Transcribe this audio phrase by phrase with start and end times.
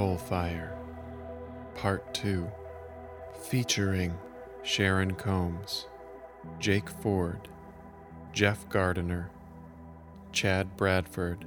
[0.00, 0.78] Coal Fire,
[1.74, 2.50] Part 2,
[3.42, 4.16] featuring
[4.62, 5.88] Sharon Combs,
[6.58, 7.48] Jake Ford,
[8.32, 9.28] Jeff Gardner,
[10.32, 11.44] Chad Bradford,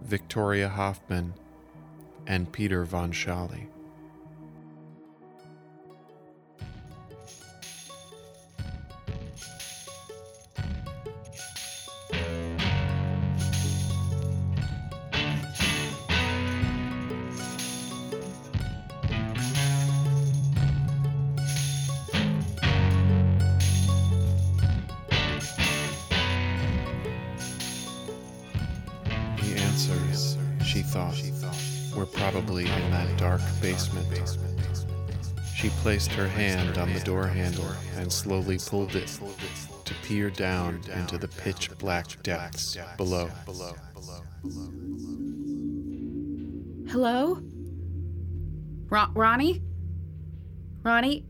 [0.00, 1.34] Victoria Hoffman,
[2.24, 3.66] and Peter Von Sholly.
[32.14, 34.06] Probably in that dark basement.
[35.54, 39.08] She placed her hand on the door handle and slowly pulled it
[39.84, 43.28] to peer down into the pitch black depths below.
[46.88, 47.40] Hello?
[48.88, 49.62] Ron- Ronny?
[50.82, 51.24] Ronny,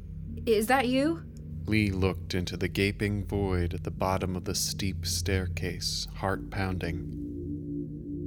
[0.46, 1.22] is that you?
[1.66, 7.31] Leigh looked into the gaping void at the bottom of the steep staircase, heart pounding.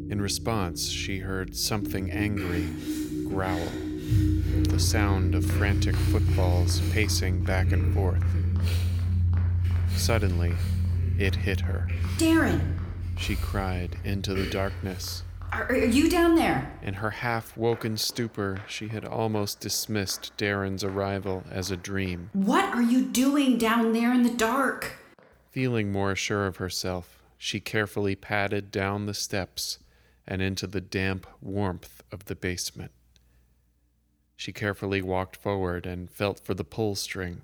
[0.08, 2.68] In response, she heard something angry
[3.28, 3.68] growl,
[4.70, 8.24] the sound of frantic footfalls pacing back and forth.
[9.96, 10.54] Suddenly,
[11.18, 11.88] it hit her.
[12.18, 12.78] Daren,
[13.18, 15.24] She cried into the darkness.
[15.52, 16.72] are, are you down there?
[16.84, 22.30] In her half woken stupor, she had almost dismissed Daren's arrival as a dream.
[22.34, 24.92] What are you doing down there in the dark?
[25.50, 29.80] Feeling more sure of herself, she carefully padded down the steps
[30.28, 32.92] and into the damp warmth of the basement.
[34.36, 37.42] She carefully walked forward and felt for the pull string.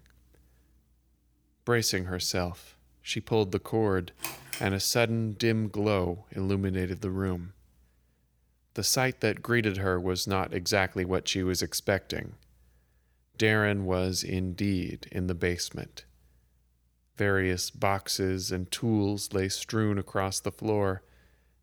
[1.64, 4.12] Bracing herself, she pulled the cord,
[4.60, 7.54] and a sudden dim glow illuminated the room.
[8.74, 12.36] The sight that greeted her was not exactly what she was expecting.
[13.38, 16.06] Daren was indeed in the basement.
[17.16, 21.04] Various boxes and tools lay strewn across the floor,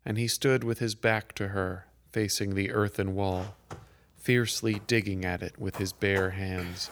[0.09, 3.53] and he stood with his back to her, facing the earthen wall,
[4.17, 6.89] fiercely digging at it with his bare hands.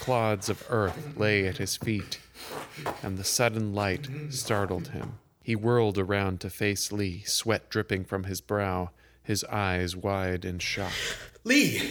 [0.00, 2.20] Clods of earth lay at his feet,
[3.02, 5.18] and the sudden light startled him.
[5.42, 8.92] He whirled around to face Leigh, sweat dripping from his brow,
[9.22, 10.94] his eyes wide in shock.
[11.44, 11.82] Leigh!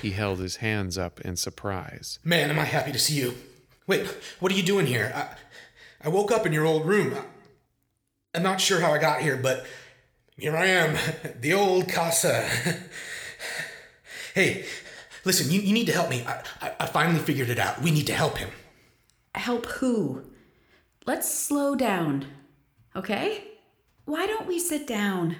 [0.00, 2.18] He held his hands up in surprise.
[2.24, 3.34] Man, am I happy to see you.
[3.86, 4.06] Wait,
[4.38, 5.12] what are you doing here?
[5.14, 7.18] I, I woke up in your old room.
[8.34, 9.66] I'm not sure how I got here, but
[10.40, 10.96] here I am,
[11.40, 12.48] the old casa.
[14.34, 14.64] hey,
[15.24, 16.24] listen, you, you need to help me.
[16.26, 17.82] I, I, I finally figured it out.
[17.82, 18.50] We need to help him.
[19.34, 20.24] Help who?
[21.06, 22.26] Let's slow down,
[22.96, 23.44] okay?
[24.04, 25.36] Why don't we sit down?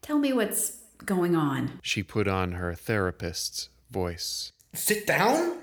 [0.00, 1.80] Tell me what's going on.
[1.82, 4.52] She put on her therapist's voice.
[4.72, 5.58] Sit down?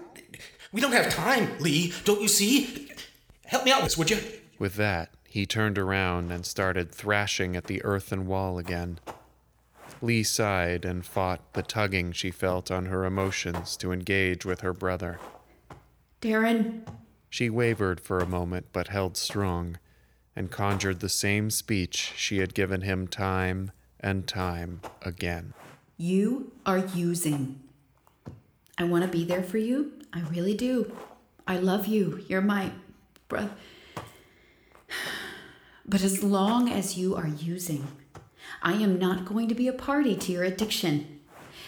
[0.72, 1.94] We don't have time, Leigh.
[2.04, 2.92] Don't you see?
[3.46, 4.20] Help me out with this, would you?
[4.60, 9.00] With that, he turned around and started thrashing at the earthen wall again.
[10.02, 14.74] Leigh sighed and fought the tugging she felt on her emotions to engage with her
[14.74, 15.20] brother.
[16.22, 16.82] Daren,
[17.30, 19.78] She wavered for a moment but held strong
[20.36, 25.54] and conjured the same speech she had given him time and time again.
[25.98, 27.60] you are using.
[28.78, 29.94] I want to be there for you.
[30.14, 30.96] I really do.
[31.48, 32.24] I love you.
[32.28, 32.72] You're my
[33.28, 33.50] brother.
[35.90, 37.88] But as long as you are using,
[38.62, 41.22] I am not going to be a party to your addiction.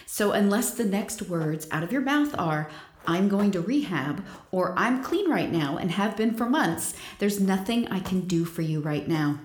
[0.06, 2.69] So, unless the next words out of your mouth are,
[3.07, 7.39] I'm going to rehab, or I'm clean right now and have been for months, there's
[7.39, 9.39] nothing I can do for you right now.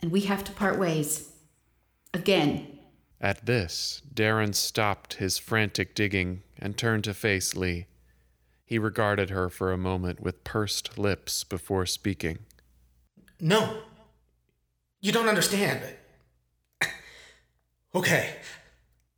[0.00, 1.30] And we have to part ways.
[2.12, 2.78] Again.
[3.20, 7.86] At this, Daren stopped his frantic digging and turned to face Leigh.
[8.64, 12.38] He regarded her for a moment with pursed lips before speaking.
[13.44, 13.76] No.
[15.00, 15.80] You don't understand.
[17.94, 18.34] Okay.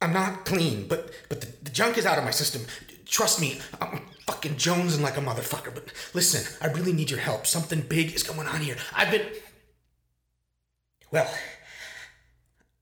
[0.02, 2.67] I'm not clean, but but the, the junk is out of my system.
[3.06, 5.73] Trust me, I'm fucking jonesing like a motherfucker.
[5.73, 7.46] But listen, I really need your help.
[7.46, 8.76] Something big is going on here.
[8.94, 9.26] I've been.
[11.11, 11.32] Well,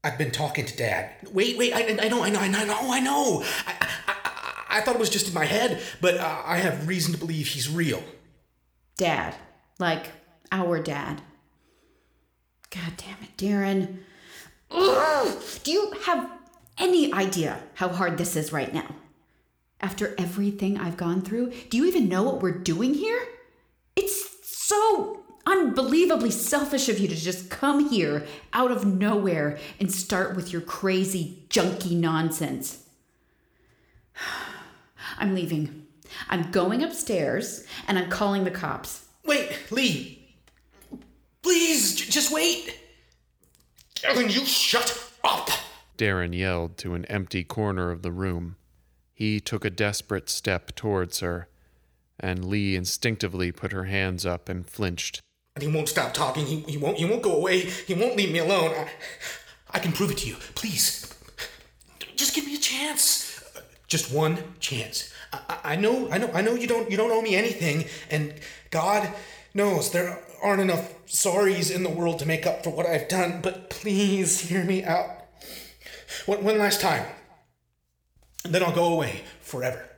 [0.02, 1.10] I've been talking to Dad.
[1.30, 3.44] Wait, wait, I, I know, I know, I know, I know.
[3.64, 6.88] I, I, I, I thought it was just in my head, but uh, I have
[6.88, 8.02] reason to believe he's real.
[8.96, 9.36] Dad.
[9.78, 10.10] Like
[10.50, 11.22] our dad.
[12.70, 13.98] God damn it, Daren.
[14.70, 15.42] Ugh!
[15.62, 16.30] Do you have
[16.78, 18.94] any idea how hard this is right now?
[19.80, 23.20] After everything I've gone through, do you even know what we're doing here?
[23.96, 30.34] It's so unbelievably selfish of you to just come here out of nowhere and start
[30.34, 32.86] with your crazy, junky nonsense.
[35.18, 35.86] I'm leaving.
[36.28, 39.06] I'm going upstairs and I'm calling the cops.
[39.24, 40.13] Wait, Leigh.
[41.44, 42.80] Please, j- just wait.
[44.02, 45.48] Ellen, you shut up.
[45.98, 48.56] Daren yelled to an empty corner of the room.
[49.12, 51.46] He took a desperate step towards her,
[52.18, 55.20] and Leigh instinctively put her hands up and flinched.
[55.54, 56.46] And he won't stop talking.
[56.46, 57.60] He, he won't he won't go away.
[57.60, 58.72] He won't leave me alone.
[58.74, 58.88] I,
[59.70, 60.36] I can prove it to you.
[60.54, 61.14] Please.
[62.16, 63.44] Just give me a chance.
[63.86, 65.12] Just one chance.
[65.32, 68.34] I- I know I know I know you don't you don't owe me anything and
[68.70, 69.08] God
[69.54, 73.40] knows there aren't enough sorries in the world to make up for what I've done,
[73.40, 75.08] but please hear me out.
[76.26, 77.06] One, one last time.
[78.44, 79.88] Then I'll go away forever.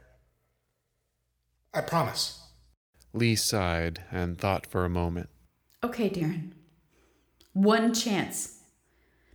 [1.74, 2.42] I promise.
[3.12, 5.28] Leigh sighed and thought for a moment.
[5.82, 6.52] Okay, Daren.
[7.52, 8.60] One chance.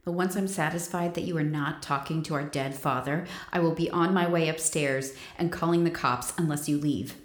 [0.03, 3.75] But once I'm satisfied that you are not talking to our dead father, I will
[3.75, 7.15] be on my way upstairs and calling the cops unless you leave.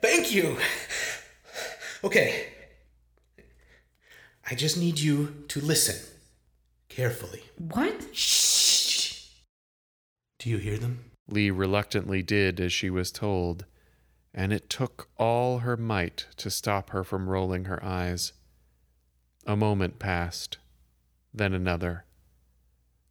[0.00, 0.58] Thank you.
[2.04, 2.48] Okay.
[4.50, 5.96] I just need you to listen
[6.90, 7.44] carefully.
[7.56, 8.14] What?
[8.14, 9.30] Shh.
[10.38, 11.12] Do you hear them?
[11.26, 13.64] Leigh reluctantly did as she was told,
[14.34, 18.34] and it took all her might to stop her from rolling her eyes.
[19.46, 20.58] A moment passed,
[21.32, 22.04] then another.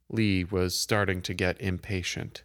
[0.07, 2.43] Leigh was starting to get impatient.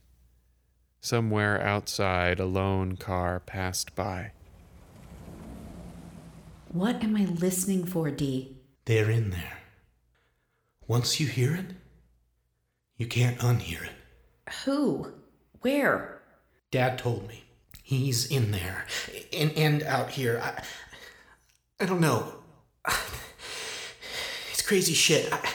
[1.03, 4.33] Somewhere outside, a lone car passed by.
[6.73, 8.59] What am I listening for, Dee?
[8.85, 9.59] They're in there.
[10.87, 11.67] Once you hear it,
[12.97, 14.53] you can't unhear it.
[14.65, 15.13] Who?
[15.61, 16.21] Where?
[16.71, 17.45] Dad told me.
[17.83, 18.85] He's in there.
[19.33, 20.41] And, and out here.
[20.43, 20.63] I,
[21.83, 22.35] I don't know.
[24.51, 25.33] It's crazy shit.
[25.33, 25.49] I,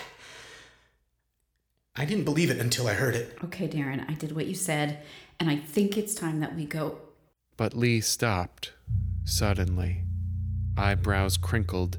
[1.95, 3.38] I didn't believe it until I heard it.
[3.44, 5.04] Okay, Daren, I did what you said,
[5.39, 7.00] and I think it's time that we go.
[7.57, 8.71] But Leigh stopped,
[9.25, 10.04] suddenly,
[10.78, 11.98] eyebrows crinkled,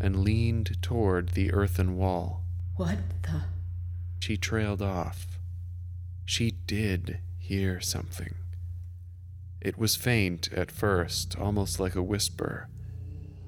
[0.00, 2.42] and leaned toward the earthen wall.
[2.76, 3.42] What the?
[4.18, 5.26] She trailed off.
[6.24, 8.34] She did hear something.
[9.60, 12.68] It was faint at first, almost like a whisper,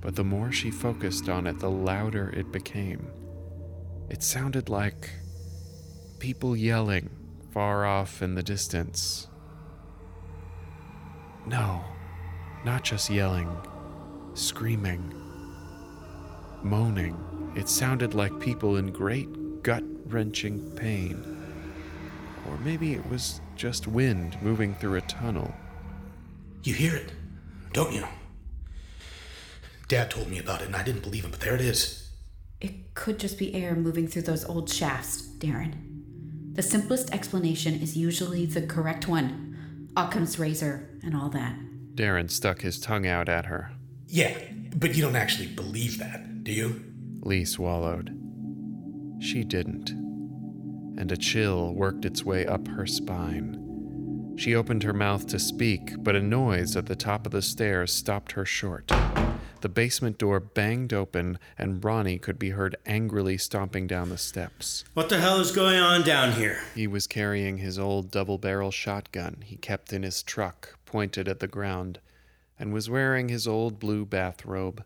[0.00, 3.10] but the more she focused on it, the louder it became.
[4.08, 5.10] It sounded like
[6.18, 7.10] people yelling
[7.52, 9.28] far off in the distance.
[11.46, 11.84] No,
[12.64, 13.48] not just yelling,
[14.34, 15.14] screaming,
[16.62, 17.16] moaning.
[17.56, 21.24] It sounded like people in great gut wrenching pain.
[22.48, 25.54] Or maybe it was just wind moving through a tunnel.
[26.62, 27.12] You hear it,
[27.72, 28.06] don't you?
[29.88, 32.10] Dad told me about it and I didn't believe him, but there it is.
[32.60, 36.54] It could just be air moving through those old shafts, Daren.
[36.54, 41.54] The simplest explanation is usually the correct one Occam's razor and all that.
[41.94, 43.70] Daren stuck his tongue out at her.
[44.14, 44.32] Yeah,
[44.76, 46.80] but you don't actually believe that, do you?
[47.22, 48.16] Leigh swallowed.
[49.18, 49.90] She didn't.
[49.90, 54.34] And a chill worked its way up her spine.
[54.36, 57.92] She opened her mouth to speak, but a noise at the top of the stairs
[57.92, 58.92] stopped her short.
[59.62, 64.84] The basement door banged open, and Ronny could be heard angrily stomping down the steps.
[64.94, 66.60] What the hell is going on down here?
[66.76, 71.40] He was carrying his old double barrel shotgun he kept in his truck, pointed at
[71.40, 71.98] the ground,
[72.58, 74.84] and was wearing his old blue bathrobe.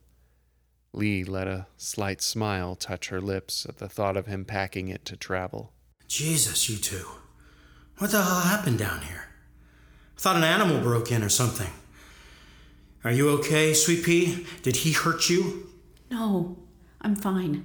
[0.93, 5.05] Leigh let a slight smile touch her lips at the thought of him packing it
[5.05, 5.73] to travel.
[6.07, 7.07] Jesus, you two.
[7.99, 9.27] What the hell happened down here?
[10.17, 11.71] I thought an animal broke in or something.
[13.05, 14.47] Are you okay, Sweet Pea?
[14.63, 15.69] Did he hurt you?
[16.11, 16.57] No,
[17.01, 17.65] I'm fine.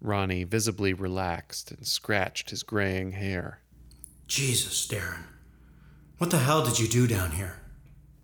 [0.00, 3.60] Ronny visibly relaxed and scratched his graying hair.
[4.26, 5.24] Jesus, Daren.
[6.18, 7.61] What the hell did you do down here?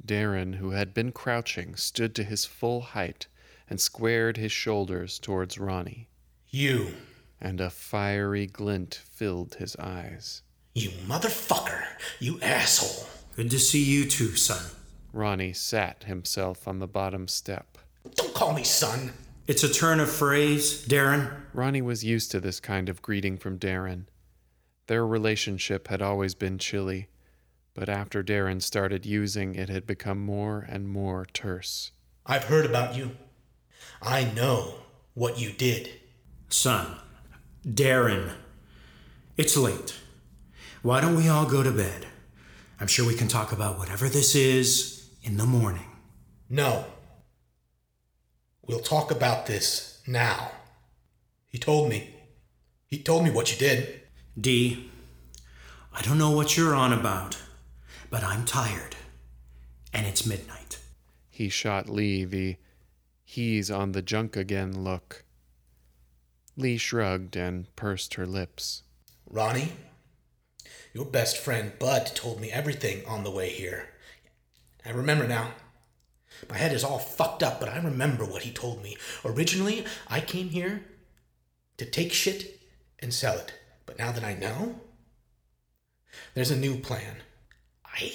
[0.08, 3.26] Daren, who had been crouching, stood to his full height
[3.70, 6.08] and squared his shoulders towards Ronny,
[6.48, 6.94] You.
[7.40, 10.42] and a fiery glint filled his eyes.
[10.74, 11.84] You motherfucker.
[12.18, 13.06] You asshole.
[13.36, 14.64] Good to see you too, son.
[15.12, 17.76] Ronny sat himself on the bottom step.
[18.14, 19.12] Don't call me son.
[19.46, 21.30] It's a turn of phrase, Daren.
[21.52, 24.06] Ronny was used to this kind of greeting from Daren.
[24.86, 27.08] Their relationship had always been chilly,
[27.78, 31.92] but after Daren started using it had become more and more terse.
[32.26, 33.12] I've heard about you.
[34.02, 34.74] I know
[35.14, 35.88] what you did.
[36.48, 36.96] Son,
[37.64, 38.32] Daren.
[39.36, 39.94] It's late.
[40.82, 42.06] Why don't we all go to bed?
[42.80, 45.86] I'm sure we can talk about whatever this is in the morning.
[46.50, 46.84] No.
[48.66, 50.50] We'll talk about this now.
[51.46, 52.12] He told me.
[52.88, 54.00] He told me what you did.
[54.36, 54.90] D,
[55.94, 57.36] I don't know what you're on about,
[58.10, 58.96] but I'm tired.
[59.92, 60.78] And it's midnight.
[61.30, 62.56] He shot Leigh the
[63.24, 65.24] he's on the junk again look.
[66.56, 68.82] Leigh shrugged and pursed her lips.
[69.30, 69.72] Ronny,
[70.92, 73.90] your best friend Bud told me everything on the way here.
[74.84, 75.52] I remember now.
[76.48, 78.96] My head is all fucked up, but I remember what he told me.
[79.24, 80.84] Originally, I came here
[81.78, 82.60] to take shit
[82.98, 83.54] and sell it.
[83.86, 84.80] But now that I know,
[86.34, 87.16] there's a new plan.
[87.98, 88.12] I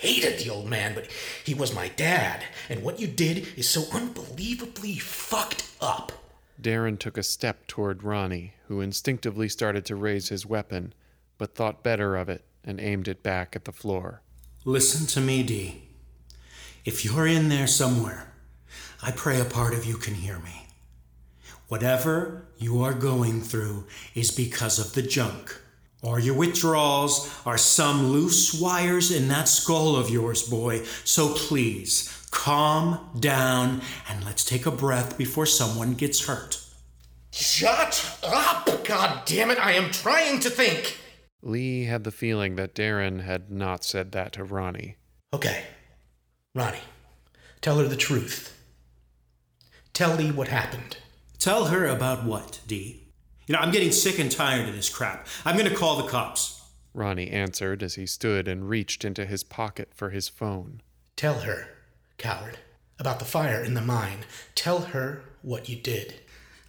[0.00, 1.08] hated the old man, but
[1.44, 6.12] he was my dad, and what you did is so unbelievably fucked up.
[6.60, 10.94] Daren took a step toward Ronny, who instinctively started to raise his weapon,
[11.38, 14.22] but thought better of it and aimed it back at the floor.
[14.64, 15.82] Listen to me, Dee.
[16.84, 18.32] If you're in there somewhere,
[19.02, 20.66] I pray a part of you can hear me.
[21.68, 25.60] Whatever you are going through is because of the junk.
[26.06, 30.84] Or your withdrawals are some loose wires in that skull of yours, boy.
[31.02, 36.64] So please, calm down and let's take a breath before someone gets hurt.
[37.32, 38.84] Shut up!
[38.84, 40.96] God damn it, I am trying to think!
[41.42, 44.98] Leigh had the feeling that Daren had not said that to Ronny.
[45.34, 45.64] Okay,
[46.54, 46.82] Ronny,
[47.60, 48.56] tell her the truth.
[49.92, 50.98] Tell Leigh what happened.
[51.40, 53.05] Tell her about what, Dee?
[53.46, 55.26] You know, I'm getting sick and tired of this crap.
[55.44, 56.62] I'm going to call the cops.
[56.94, 60.80] Ronny answered as he stood and reached into his pocket for his phone.
[61.14, 61.68] Tell her,
[62.18, 62.58] coward,
[62.98, 64.24] about the fire in the mine.
[64.54, 66.14] Tell her what you did.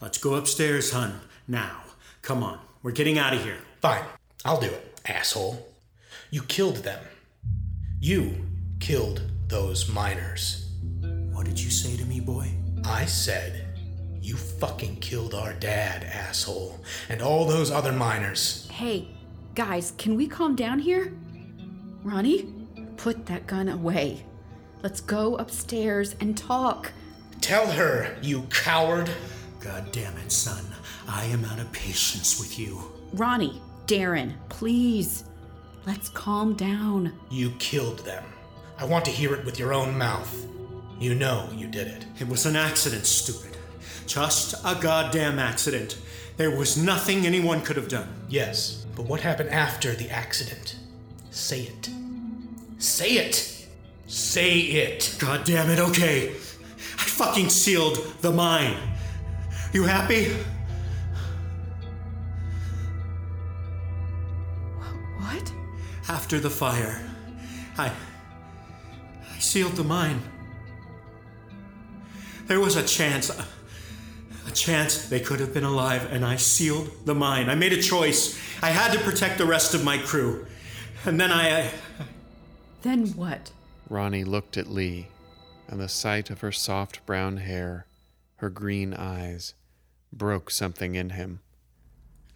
[0.01, 1.21] Let's go upstairs, hun.
[1.47, 1.83] Now.
[2.21, 2.59] Come on.
[2.83, 3.57] We're getting out of here.
[3.81, 4.03] Fine,
[4.45, 5.67] I'll do it, asshole.
[6.29, 7.03] You killed them.
[7.99, 8.45] You
[8.79, 10.69] killed those miners.
[11.31, 12.51] What did you say to me, boy?
[12.85, 13.66] I said,
[14.27, 18.67] You fucking killed our dad, asshole, and all those other miners.
[18.69, 19.07] Hey,
[19.55, 21.13] guys, can we calm down here?
[22.03, 22.53] Ronny,
[22.97, 24.25] put that gun away.
[24.83, 26.91] Let's go upstairs and talk.
[27.39, 29.09] Tell her, you coward.
[29.61, 30.65] God damn it, son.
[31.07, 32.81] I am out of patience with you.
[33.13, 35.23] Ronny, Daren, please.
[35.85, 37.13] Let's calm down.
[37.31, 38.25] You killed them.
[38.77, 40.45] I want to hear it with your own mouth.
[40.99, 42.05] You know you did it.
[42.19, 43.56] It was an accident, stupid.
[44.07, 45.97] Just a goddamn accident.
[46.37, 48.07] There was nothing anyone could have done.
[48.29, 50.77] Yes, but what happened after the accident?
[51.29, 51.89] Say it.
[52.77, 53.67] Say it!
[54.07, 55.15] Say it!
[55.19, 56.29] God damn it, okay.
[56.29, 58.77] I fucking sealed the mine.
[59.73, 60.33] You happy?
[65.19, 65.51] What?
[66.07, 67.01] After the fire,
[67.77, 67.91] I.
[69.35, 70.21] I sealed the mine.
[72.45, 73.29] There was a chance.
[73.29, 73.45] A, a
[74.57, 77.49] chance they could have been alive, and I sealed the mine.
[77.49, 78.39] I made a choice.
[78.61, 80.45] I had to protect the rest of my crew.
[81.05, 81.59] And then I.
[81.59, 81.71] I
[82.81, 83.51] Then what?
[83.89, 85.07] Ronny looked at Leigh,
[85.67, 87.85] and the sight of her soft brown hair,
[88.37, 89.53] her green eyes,
[90.11, 91.39] broke something in him.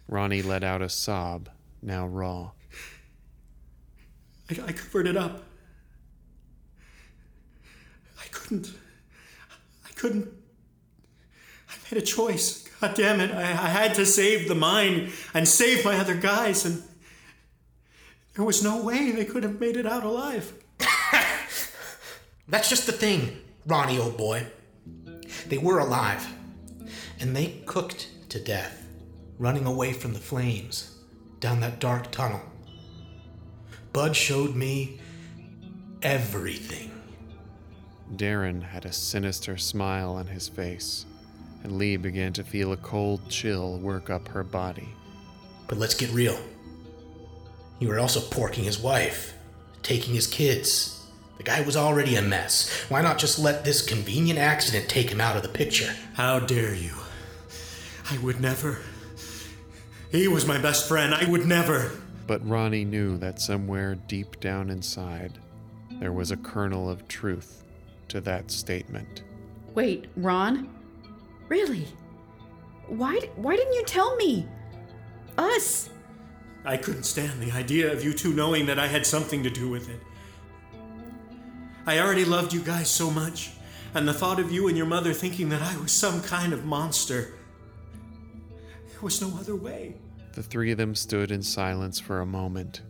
[0.08, 1.48] Ronny let out a sob,
[1.82, 2.52] now raw.
[4.50, 5.42] I, I covered it up.
[8.20, 8.72] I couldn't.
[9.84, 10.41] I couldn't.
[11.92, 12.66] I made a choice.
[12.80, 13.32] God damn it.
[13.32, 16.82] I, I had to save the mine and save my other guys, and
[18.34, 20.54] there was no way they could have made it out alive.
[22.48, 24.46] That's just the thing, Ronny, old boy.
[25.48, 26.26] They were alive,
[27.20, 28.86] and they cooked to death,
[29.38, 30.98] running away from the flames
[31.40, 32.40] down that dark tunnel.
[33.92, 34.98] Bud showed me
[36.00, 36.90] everything.
[38.16, 41.04] Daren had a sinister smile on his face,
[41.62, 44.88] and Leigh began to feel a cold chill work up her body.
[45.68, 46.38] But let's get real.
[47.78, 49.34] You were also porking his wife,
[49.82, 51.04] taking his kids.
[51.38, 52.70] The guy was already a mess.
[52.88, 55.92] Why not just let this convenient accident take him out of the picture?
[56.14, 56.92] How dare you?
[58.10, 58.78] I would never.
[60.10, 61.14] He was my best friend.
[61.14, 61.90] I would never.
[62.26, 65.38] But Ronny knew that somewhere deep down inside,
[65.98, 67.64] there was a kernel of truth
[68.08, 69.22] to that statement.
[69.74, 70.68] Wait, Ron?
[71.52, 71.86] Really?
[72.86, 74.48] Why why didn't you tell me?
[75.36, 75.90] Us.
[76.64, 79.68] I couldn't stand the idea of you two knowing that I had something to do
[79.68, 80.00] with it.
[81.84, 83.50] I already loved you guys so much,
[83.92, 86.64] and the thought of you and your mother thinking that I was some kind of
[86.64, 87.34] monster.
[88.88, 89.96] There was no other way.
[90.32, 92.80] The three of them stood in silence for a moment.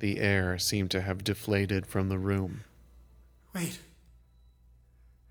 [0.00, 2.64] The air seemed to have deflated from the room.
[3.54, 3.78] Wait.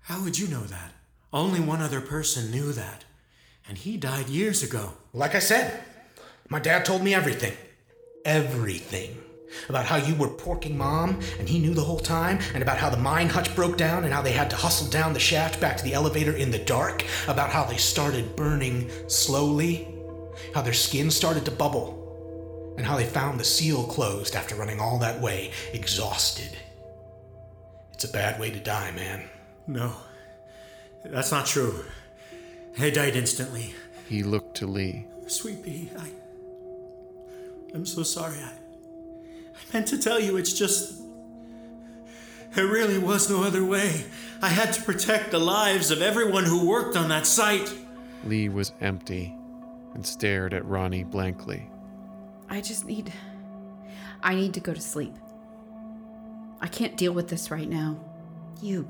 [0.00, 0.92] How would you know that?
[1.32, 3.04] Only one other person knew that,
[3.68, 4.94] and he died years ago.
[5.12, 5.82] Like I said,
[6.48, 7.52] my dad told me everything.
[8.24, 9.18] Everything.
[9.68, 12.88] About how you were porking mom and he knew the whole time, and about how
[12.88, 15.76] the mine hutch broke down and how they had to hustle down the shaft back
[15.76, 19.86] to the elevator in the dark, about how they started burning slowly,
[20.54, 24.80] how their skin started to bubble, and how they found the seal closed after running
[24.80, 26.56] all that way, exhausted.
[27.92, 29.28] It's a bad way to die, man.
[29.66, 29.92] No,
[31.08, 31.84] that's not true.
[32.78, 33.74] I died instantly.
[34.08, 35.06] He looked to Leigh.
[35.26, 36.10] Sweet pea, I.
[37.74, 38.38] I'm so sorry.
[38.38, 41.02] I, I meant to tell you, it's just.
[42.52, 44.04] There really was no other way.
[44.40, 47.72] I had to protect the lives of everyone who worked on that site.
[48.24, 49.36] Leigh was empty
[49.94, 51.68] and stared at Ronny blankly.
[52.48, 53.12] I just need.
[54.22, 55.14] I need to go to sleep.
[56.60, 57.98] I can't deal with this right now.
[58.62, 58.88] You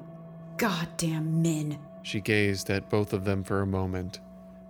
[0.56, 1.78] goddamn men.
[2.02, 4.20] She gazed at both of them for a moment,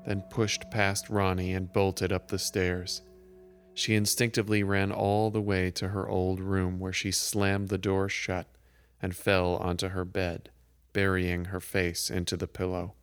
[0.07, 3.03] then pushed past Ronny and bolted up the stairs.
[3.75, 8.09] She instinctively ran all the way to her old room where she slammed the door
[8.09, 8.49] shut
[9.01, 10.51] and fell onto her bed,
[10.93, 12.95] burying her face into the pillow.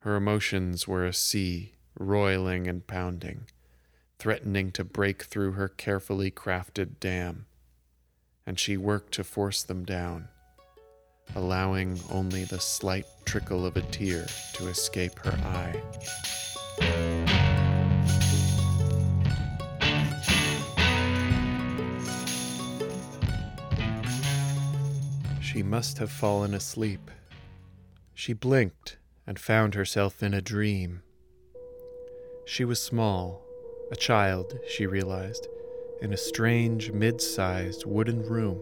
[0.00, 3.46] Her emotions were a sea, roiling and pounding,
[4.18, 7.46] threatening to break through her carefully crafted dam,
[8.46, 10.28] and she worked to force them down,
[11.36, 15.82] allowing only the slight trickle of a tear to escape her eye.
[25.40, 27.10] She must have fallen asleep.
[28.14, 31.02] She blinked and found herself in a dream.
[32.46, 33.42] She was small,
[33.90, 35.48] a child, she realized,
[36.00, 38.60] in a strange, mid sized wooden room.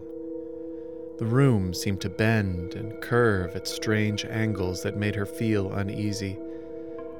[1.17, 6.37] The room seemed to bend and curve at strange angles that made her feel uneasy,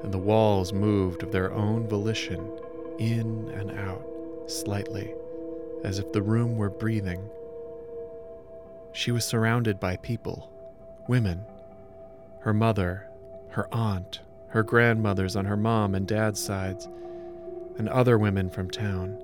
[0.03, 2.47] and the walls moved of their own volition,
[2.99, 4.05] in and out,
[4.45, 5.15] slightly,
[5.83, 7.27] as if the room were breathing.
[8.91, 10.51] She was surrounded by people,
[11.07, 11.43] women,
[12.41, 13.07] her mother,
[13.49, 16.87] her aunt, her grandmothers on her mom and dad's sides,
[17.79, 19.17] and other women from town.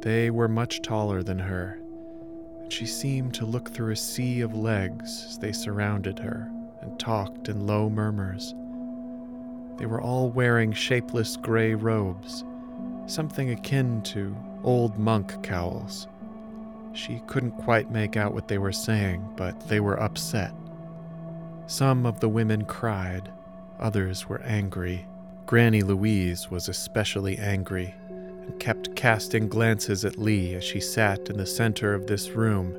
[0.00, 1.78] They were much taller than her,
[2.72, 6.50] she seemed to look through a sea of legs as they surrounded her
[6.80, 8.54] and talked in low murmurs.
[9.76, 12.44] They were all wearing shapeless gray robes,
[13.06, 16.08] something akin to old monk cowls.
[16.92, 20.52] She couldn't quite make out what they were saying, but they were upset.
[21.66, 23.30] Some of the women cried,
[23.78, 25.06] others were angry.
[25.46, 27.94] Granny Louise was especially angry
[28.58, 32.76] kept casting glances at Leigh as she sat in the center of this room,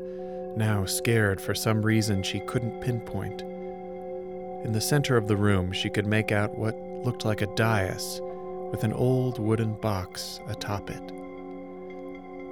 [0.57, 3.41] now scared for some reason she couldn't pinpoint.
[4.65, 8.19] In the center of the room, she could make out what looked like a dais
[8.71, 11.07] with an old wooden box atop it.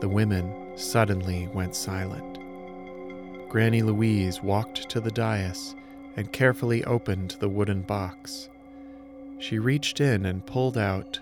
[0.01, 2.39] The women suddenly went silent.
[3.49, 5.75] Granny Louise walked to the dais
[6.15, 8.49] and carefully opened the wooden box.
[9.39, 11.19] She reached in and pulled out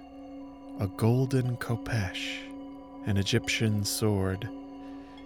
[0.78, 2.40] a golden khopesh,
[3.06, 4.50] an Egyptian sword.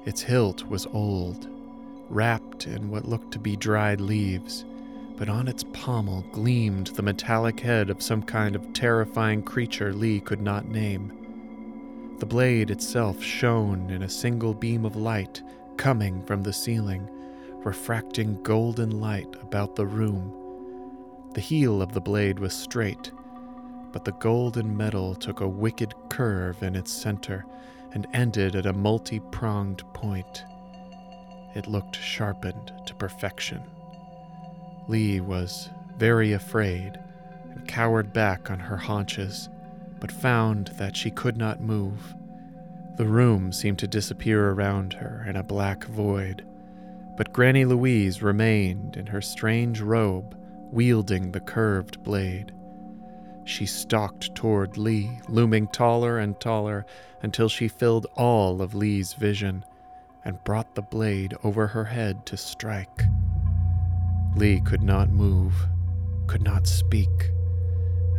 [0.05, 1.47] Its hilt was old,
[2.09, 4.63] wrapped in what looked to be dried leaves,
[5.17, 10.19] but on its pommel gleamed the metallic head of some kind of terrifying creature Leigh
[10.19, 11.11] could not name.
[12.19, 15.41] The blade itself shone in a single beam of light
[15.77, 17.09] coming from the ceiling,
[17.63, 20.31] refracting golden light about the room.
[21.33, 23.11] The heel of the blade was straight,
[23.91, 27.45] but the golden metal took a wicked curve in its center
[27.93, 30.43] and ended at a multi pronged point.
[31.55, 33.63] It looked sharpened to perfection.
[34.87, 36.99] Leigh was very afraid
[37.51, 39.49] and cowered back on her haunches,
[39.99, 42.13] but found that she could not move.
[42.97, 46.45] The room seemed to disappear around her in a black void,
[47.17, 50.37] but Granny Louise remained in her strange robe,
[50.71, 52.53] wielding the curved blade.
[53.49, 56.85] She stalked toward Leigh, looming taller and taller
[57.23, 59.65] until she filled all of Leigh's vision
[60.23, 63.01] and brought the blade over her head to strike.
[64.35, 65.65] Leigh could not move,
[66.27, 67.31] could not speak,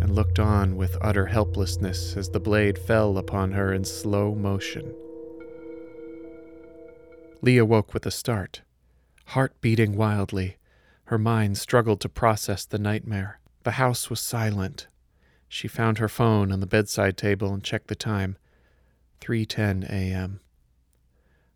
[0.01, 4.93] and looked on with utter helplessness as the blade fell upon her in slow motion.
[7.41, 8.63] Leigh awoke with a start,
[9.27, 10.57] heart beating wildly.
[11.05, 13.39] Her mind struggled to process the nightmare.
[13.63, 14.89] The house was silent.
[15.53, 18.39] She found her phone on the bedside table and checked the time
[19.21, 20.39] 3:10 a.m.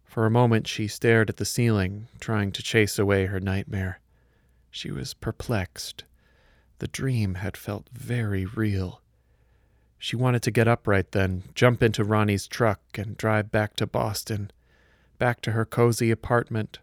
[0.05, 4.01] For a moment she stared at the ceiling, trying to chase away her nightmare.
[4.69, 6.03] She was perplexed.
[6.81, 9.01] The dream had felt very real.
[9.97, 13.87] She wanted to get up right then, jump into Ronny's truck, and drive back to
[13.87, 14.51] Boston,
[15.19, 16.81] back to her cozy apartment,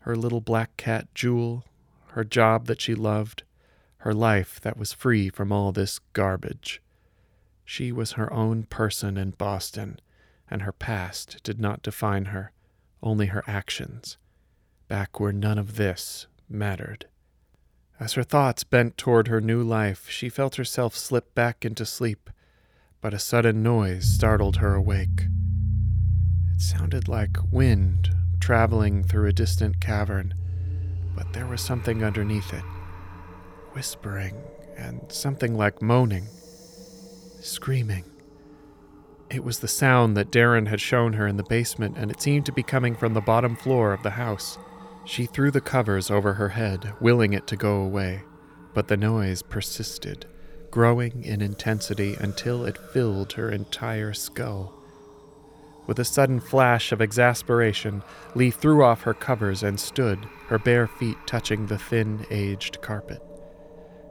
[0.00, 1.64] her little black cat Jewel,
[2.08, 3.42] her job that she loved,
[4.06, 6.80] her life that was free from all this garbage.
[7.64, 9.98] She was her own person in Boston,
[10.48, 12.52] and her past did not define her,
[13.02, 14.16] only her actions,
[14.86, 17.06] back where none of this mattered.
[17.98, 22.30] As her thoughts bent toward her new life, she felt herself slip back into sleep,
[23.00, 25.22] but a sudden noise startled her awake.
[26.54, 30.32] It sounded like wind traveling through a distant cavern,
[31.16, 32.62] but there was something underneath it
[33.76, 34.34] whispering
[34.78, 36.26] and something like moaning,
[37.42, 38.04] screaming.
[39.28, 42.46] It was the sound that Daren had shown her in the basement, and it seemed
[42.46, 44.56] to be coming from the bottom floor of the house.
[45.04, 48.22] She threw the covers over her head, willing it to go away,
[48.72, 50.24] but the noise persisted,
[50.70, 54.72] growing in intensity until it filled her entire skull.
[55.86, 58.02] With a sudden flash of exasperation,
[58.34, 63.20] Leigh threw off her covers and stood, her bare feet touching the thin, aged carpet.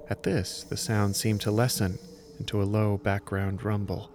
[0.08, 1.98] At this, the sound seemed to lessen
[2.39, 4.12] into a low background rumble.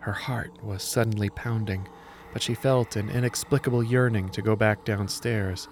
[0.00, 1.88] Her heart was suddenly pounding,
[2.32, 5.68] but she felt an inexplicable yearning to go back downstairs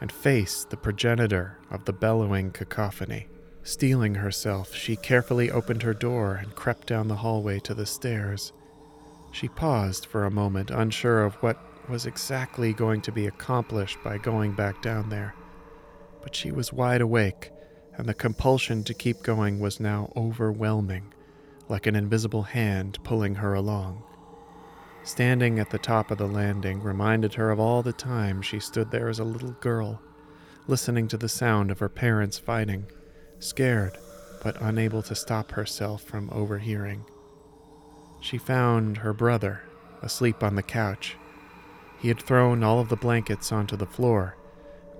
[0.00, 3.28] and face the progenitor of the bellowing cacophony.
[3.62, 8.52] Steeling herself, she carefully opened her door and crept down the hallway to the stairs.
[9.32, 11.58] She paused for a moment, unsure of what
[11.88, 15.34] was exactly going to be accomplished by going back down there.
[16.22, 17.51] But she was wide awake
[17.96, 21.12] and the compulsion to keep going was now overwhelming,
[21.68, 24.02] like an invisible hand pulling her along.
[25.04, 28.90] Standing at the top of the landing reminded her of all the time she stood
[28.90, 30.00] there as a little girl,
[30.66, 32.86] listening to the sound of her parents fighting,
[33.40, 33.98] scared
[34.42, 37.04] but unable to stop herself from overhearing.
[38.20, 39.62] She found her brother
[40.02, 41.16] asleep on the couch.
[41.98, 44.36] He had thrown all of the blankets onto the floor,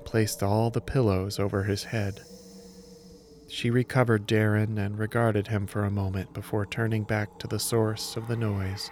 [0.05, 2.23] placed all the pillows over his head.
[3.53, 8.17] She recovered Daren and regarded him for a moment before turning back to the source
[8.17, 8.91] of the noise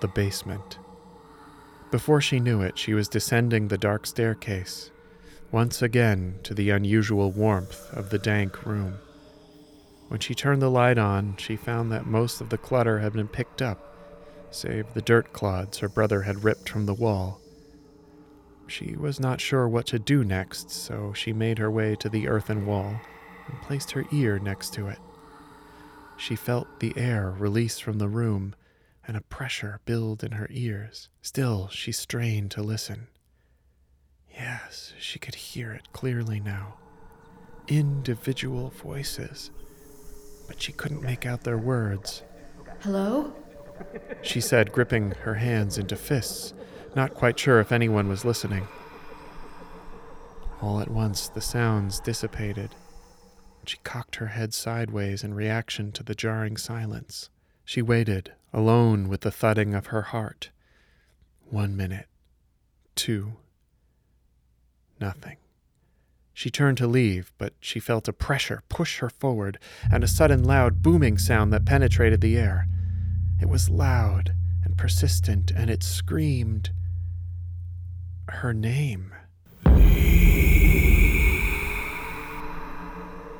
[0.00, 0.78] the basement.
[1.90, 4.92] Before she knew it, she was descending the dark staircase,
[5.50, 8.98] once again to the unusual warmth of the dank room.
[10.06, 13.26] When she turned the light on, she found that most of the clutter had been
[13.26, 13.96] picked up,
[14.52, 17.40] save the dirt clods her brother had ripped from the wall.
[18.68, 22.28] She was not sure what to do next, so she made her way to the
[22.28, 23.00] earthen wall
[23.46, 24.98] and placed her ear next to it.
[26.16, 28.54] She felt the air release from the room
[29.06, 31.08] and a pressure build in her ears.
[31.20, 33.08] Still, she strained to listen.
[34.32, 36.74] Yes, she could hear it clearly now.
[37.68, 39.50] Individual voices,
[40.46, 42.22] but she couldn't make out their words.
[42.80, 43.32] Hello?
[44.22, 46.54] She said, gripping her hands into fists,
[46.94, 48.66] not quite sure if anyone was listening.
[50.60, 52.70] All at once, the sounds dissipated
[53.66, 57.30] she cocked her head sideways in reaction to the jarring silence.
[57.64, 60.50] She waited, alone with the thudding of her heart.
[61.50, 62.06] One minute.
[62.94, 63.34] Two.
[65.00, 65.36] Nothing.
[66.32, 69.58] She turned to leave, but she felt a pressure push her forward
[69.90, 72.66] and a sudden loud booming sound that penetrated the air.
[73.40, 76.70] It was loud and persistent, and it screamed
[78.28, 79.14] her name.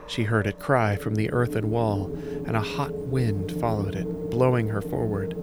[0.06, 2.10] She heard it cry from the earthen wall,
[2.46, 5.36] and a hot wind followed it, blowing her forward.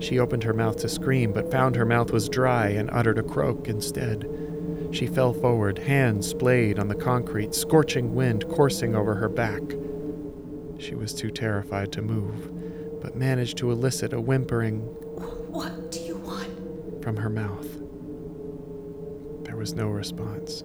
[0.00, 3.22] She opened her mouth to scream, but found her mouth was dry and uttered a
[3.22, 4.28] croak instead.
[4.90, 9.62] She fell forward, hands splayed on the concrete, scorching wind coursing over her back.
[10.78, 12.50] She was too terrified to move,
[13.00, 14.80] but managed to elicit a whimpering,
[15.50, 17.02] What do you want?
[17.02, 17.68] from her mouth.
[19.44, 20.64] There was no response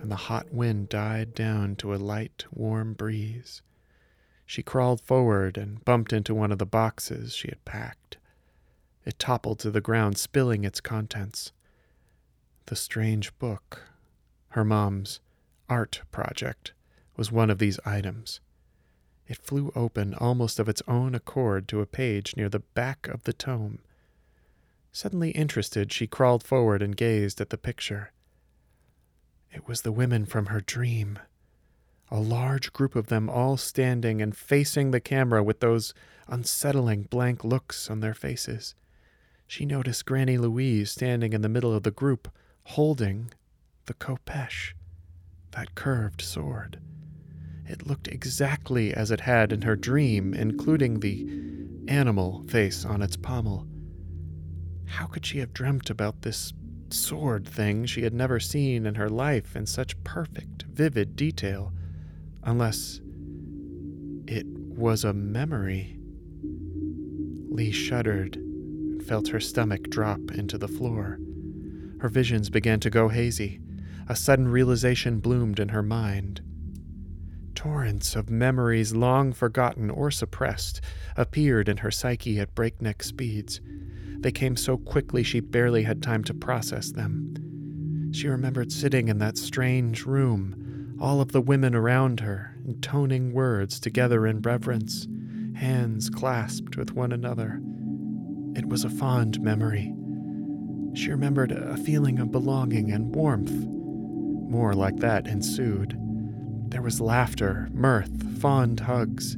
[0.00, 3.62] and the hot wind died down to a light, warm breeze.
[4.46, 8.16] She crawled forward and bumped into one of the boxes she had packed.
[9.04, 11.52] It toppled to the ground, spilling its contents.
[12.66, 13.82] The strange book,
[14.50, 15.20] her mom's
[15.68, 16.72] art project,
[17.16, 18.40] was one of these items.
[19.26, 23.24] It flew open almost of its own accord to a page near the back of
[23.24, 23.78] the tome.
[24.92, 28.12] Suddenly interested, she crawled forward and gazed at the picture.
[29.52, 31.18] It was the women from her dream.
[32.10, 35.94] A large group of them all standing and facing the camera with those
[36.28, 38.74] unsettling blank looks on their faces.
[39.46, 42.28] She noticed Granny Louise standing in the middle of the group,
[42.64, 43.32] holding
[43.86, 44.74] the khopesh,
[45.50, 46.80] that curved sword.
[47.66, 51.26] It looked exactly as it had in her dream, including the
[51.88, 53.66] animal face on its pommel.
[54.86, 56.52] How could she have dreamt about this
[56.92, 61.72] sword thing she had never seen in her life in such perfect, vivid detail,
[62.42, 63.00] unless
[64.26, 65.98] it was a memory?
[67.50, 71.18] Leigh shuddered and felt her stomach drop into the floor.
[72.00, 73.60] Her visions began to go hazy.
[74.08, 76.40] A sudden realization bloomed in her mind.
[77.54, 80.80] Torrents of memories long forgotten or suppressed
[81.16, 83.60] appeared in her psyche at breakneck speeds.
[84.20, 88.10] They came so quickly she barely had time to process them.
[88.12, 93.80] She remembered sitting in that strange room, all of the women around her, intoning words
[93.80, 95.08] together in reverence,
[95.54, 97.60] hands clasped with one another.
[98.54, 99.94] It was a fond memory.
[100.94, 103.52] She remembered a feeling of belonging and warmth.
[104.50, 105.96] More like that ensued.
[106.68, 109.36] There was laughter, mirth, fond hugs.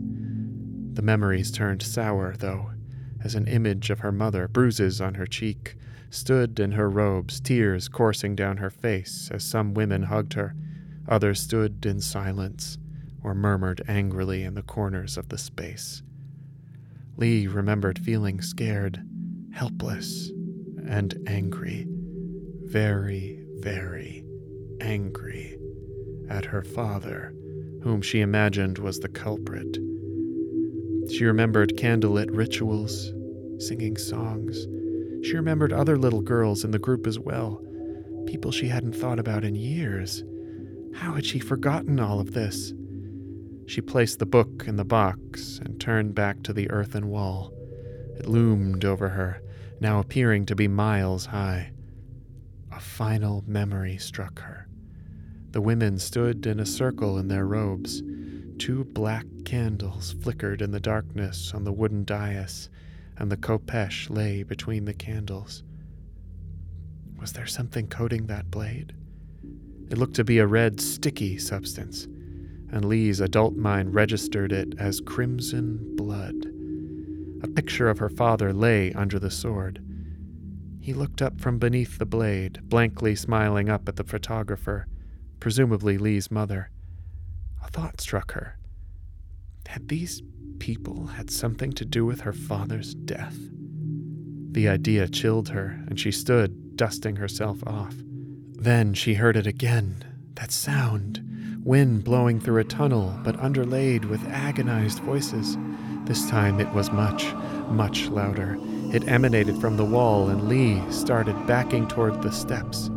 [0.94, 2.71] The memories turned sour, though,
[3.24, 5.76] as an image of her mother, bruises on her cheek,
[6.10, 10.54] stood in her robes, tears coursing down her face as some women hugged her.
[11.08, 12.78] Others stood in silence
[13.24, 16.02] or murmured angrily in the corners of the space.
[17.16, 19.02] Leigh remembered feeling scared,
[19.52, 20.30] helpless,
[20.86, 21.86] and angry.
[22.64, 24.24] Very, very
[24.80, 25.58] angry
[26.28, 27.34] at her father,
[27.82, 29.78] whom she imagined was the culprit.
[31.10, 33.12] She remembered candlelit rituals,
[33.58, 34.66] singing songs.
[35.24, 37.62] She remembered other little girls in the group as well,
[38.26, 40.24] people she hadn't thought about in years.
[40.94, 42.72] How had she forgotten all of this?
[43.66, 47.52] She placed the book in the box and turned back to the earthen wall.
[48.18, 49.40] It loomed over her,
[49.80, 51.72] now appearing to be miles high.
[52.70, 54.68] A final memory struck her.
[55.52, 58.02] The women stood in a circle in their robes.
[58.62, 62.70] Two black candles flickered in the darkness on the wooden dais,
[63.18, 65.64] and the khopesh lay between the candles.
[67.20, 68.94] Was there something coating that blade?
[69.90, 72.04] It looked to be a red, sticky substance,
[72.70, 76.46] and Leigh's adult mind registered it as crimson blood.
[77.42, 79.82] A picture of her father lay under the sword.
[80.80, 84.86] He looked up from beneath the blade, blankly smiling up at the photographer,
[85.40, 86.70] presumably Leigh's mother.
[87.62, 88.58] A thought struck her.
[89.68, 90.22] Had these
[90.58, 93.36] people had something to do with her father's death?
[94.52, 97.94] The idea chilled her, and she stood, dusting herself off.
[98.54, 101.22] Then she heard it again that sound
[101.64, 105.56] wind blowing through a tunnel, but underlaid with agonized voices.
[106.04, 107.32] This time it was much,
[107.68, 108.58] much louder.
[108.92, 112.90] It emanated from the wall, and Leigh started backing toward the steps.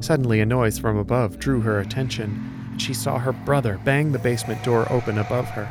[0.00, 4.18] Suddenly, a noise from above drew her attention, and she saw her brother bang the
[4.18, 5.70] basement door open above her.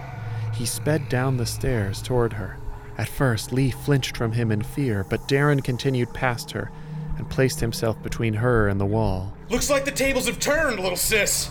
[0.53, 2.57] He sped down the stairs toward her.
[2.97, 6.71] At first, Leigh flinched from him in fear, but Daren continued past her
[7.17, 9.33] and placed himself between her and the wall.
[9.49, 11.49] Looks like the tables have turned, little sis.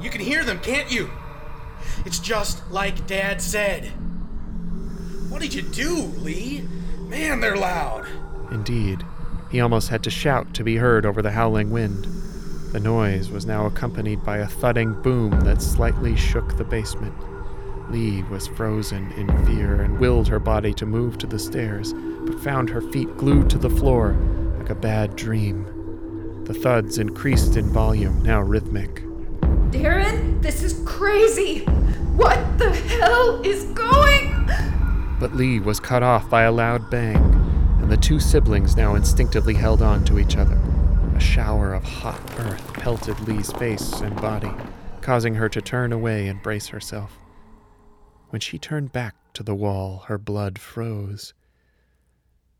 [0.00, 1.10] You can hear them, can't you?
[2.04, 3.86] It's just like Dad said.
[5.30, 6.64] What did you do, Leigh?
[7.08, 8.06] Man, they're loud.
[8.50, 9.02] Indeed,
[9.50, 12.06] he almost had to shout to be heard over the howling wind.
[12.74, 17.14] The noise was now accompanied by a thudding boom that slightly shook the basement.
[17.88, 22.40] Leigh was frozen in fear and willed her body to move to the stairs, but
[22.40, 24.16] found her feet glued to the floor
[24.58, 26.42] like a bad dream.
[26.46, 29.04] The thuds increased in volume, now rhythmic.
[29.70, 31.60] Daren, this is crazy!
[32.16, 34.50] What the hell is going?
[35.20, 37.22] But Leigh was cut off by a loud bang,
[37.80, 40.60] and the two siblings now instinctively held on to each other.
[41.24, 44.52] Shower of hot earth pelted Leigh's face and body,
[45.00, 47.18] causing her to turn away and brace herself.
[48.28, 51.34] When she turned back to the wall, her blood froze.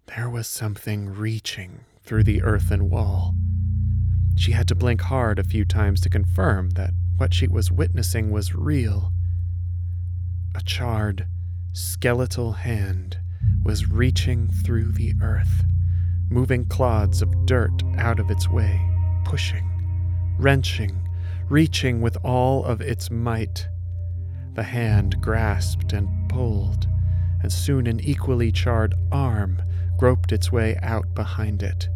[0.07, 3.35] There was something reaching through the earthen wall.
[4.37, 8.33] She had to blink hard a few times to confirm that what she was witnessing
[8.33, 9.13] was real.
[10.57, 11.29] A charred,
[11.73, 13.19] skeletal hand
[13.63, 15.65] was reaching through the earth,
[16.31, 18.81] moving clods of dirt out of its way,
[19.25, 19.69] pushing,
[20.39, 21.09] wrenching,
[21.49, 23.69] reaching with all of its might.
[24.55, 26.89] The hand grasped and pulled,
[27.43, 29.61] and soon an equally charred arm
[29.99, 31.89] groped its way out behind it.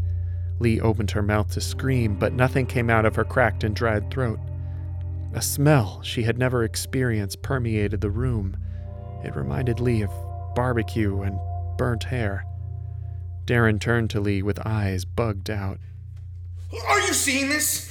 [0.61, 4.11] Leigh opened her mouth to scream, but nothing came out of her cracked and dried
[4.11, 4.41] throat.
[5.35, 8.57] A smell she had never experienced permeated the room.
[9.25, 10.11] It reminded Leigh of
[10.55, 11.39] barbecue and
[11.77, 12.45] burnt hair.
[13.49, 15.79] Daren turned to Leigh with eyes bugged out.
[16.87, 17.91] Are you seeing this?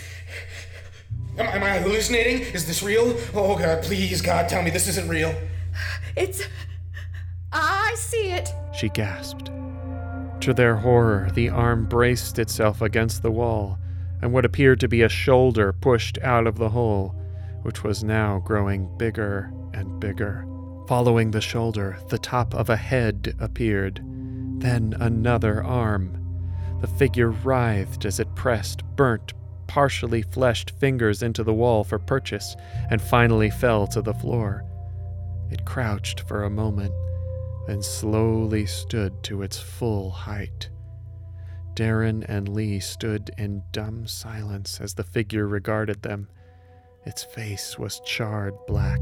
[1.35, 2.41] Am, am I hallucinating?
[2.53, 3.15] Is this real?
[3.33, 5.33] Oh, God, please, God, tell me this isn't real.
[6.15, 6.43] It's.
[7.51, 8.49] I see it.
[8.77, 9.49] She gasped.
[10.41, 13.79] To their horror, the arm braced itself against the wall,
[14.21, 17.15] and what appeared to be a shoulder pushed out of the hole,
[17.63, 20.45] which was now growing bigger and bigger.
[20.87, 24.03] Following the shoulder, the top of a head appeared,
[24.59, 26.23] then another arm.
[26.81, 29.33] The figure writhed as it pressed burnt,
[29.67, 32.55] partially fleshed fingers into the wall for purchase,
[32.89, 34.63] and finally fell to the floor.
[35.49, 36.93] It crouched for a moment,
[37.67, 40.69] then slowly stood to its full height.
[41.73, 46.27] Daren and Leigh stood in dumb silence as the figure regarded them.
[47.05, 48.99] Its face was charred black,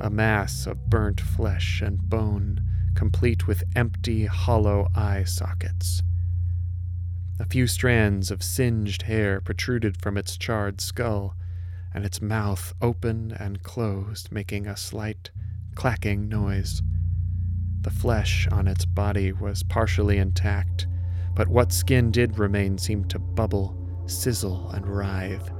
[0.00, 2.60] a mass of burnt flesh and bone,
[2.94, 6.02] complete with empty, hollow eye sockets.
[7.40, 11.34] A few strands of singed hair protruded from its charred skull,
[11.92, 15.30] and its mouth opened and closed, making a slight
[15.74, 16.80] clacking noise.
[17.80, 20.86] The flesh on its body was partially intact,
[21.34, 23.76] but what skin did remain seemed to bubble,
[24.06, 25.50] sizzle, and writhe.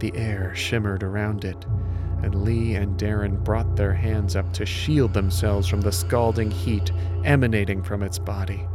[0.00, 1.64] The air shimmered around it,
[2.22, 6.90] and Leigh and Daren brought their hands up to shield themselves from the scalding heat
[7.24, 8.66] emanating from its body.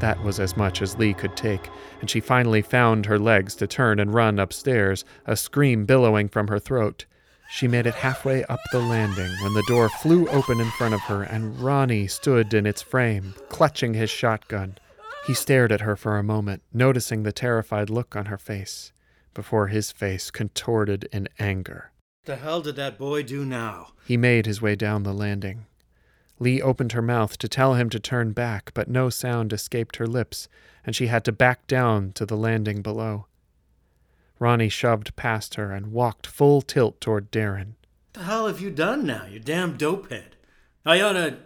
[0.00, 3.66] That was as much as Leigh could take, and she finally found her legs to
[3.66, 7.06] turn and run upstairs, a scream billowing from her throat.
[7.48, 11.00] She made it halfway up the landing when the door flew open in front of
[11.02, 14.76] her and Ronny stood in its frame, clutching his shotgun.
[15.26, 18.92] He stared at her for a moment, noticing the terrified look on her face,
[19.36, 21.92] before his face contorted in anger.
[22.24, 23.92] The hell did that boy do now?
[24.04, 25.66] He made his way down the landing.
[26.38, 30.06] Leigh opened her mouth to tell him to turn back, but no sound escaped her
[30.06, 30.48] lips,
[30.84, 33.26] and she had to back down to the landing below.
[34.38, 37.74] Ronny shoved past her and walked full tilt toward Daren.
[38.14, 40.32] The hell have you done now, you damn dopehead?
[40.84, 41.38] I oughta.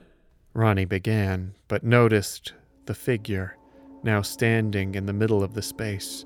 [0.55, 2.53] Ronny began, but noticed
[2.87, 3.57] the figure,
[4.05, 6.25] now standing in the middle of the space.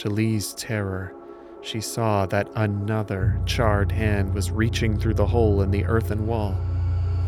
[0.00, 1.12] To Leigh's terror,
[1.60, 6.52] she saw that another charred hand was reaching through the hole in the earthen wall.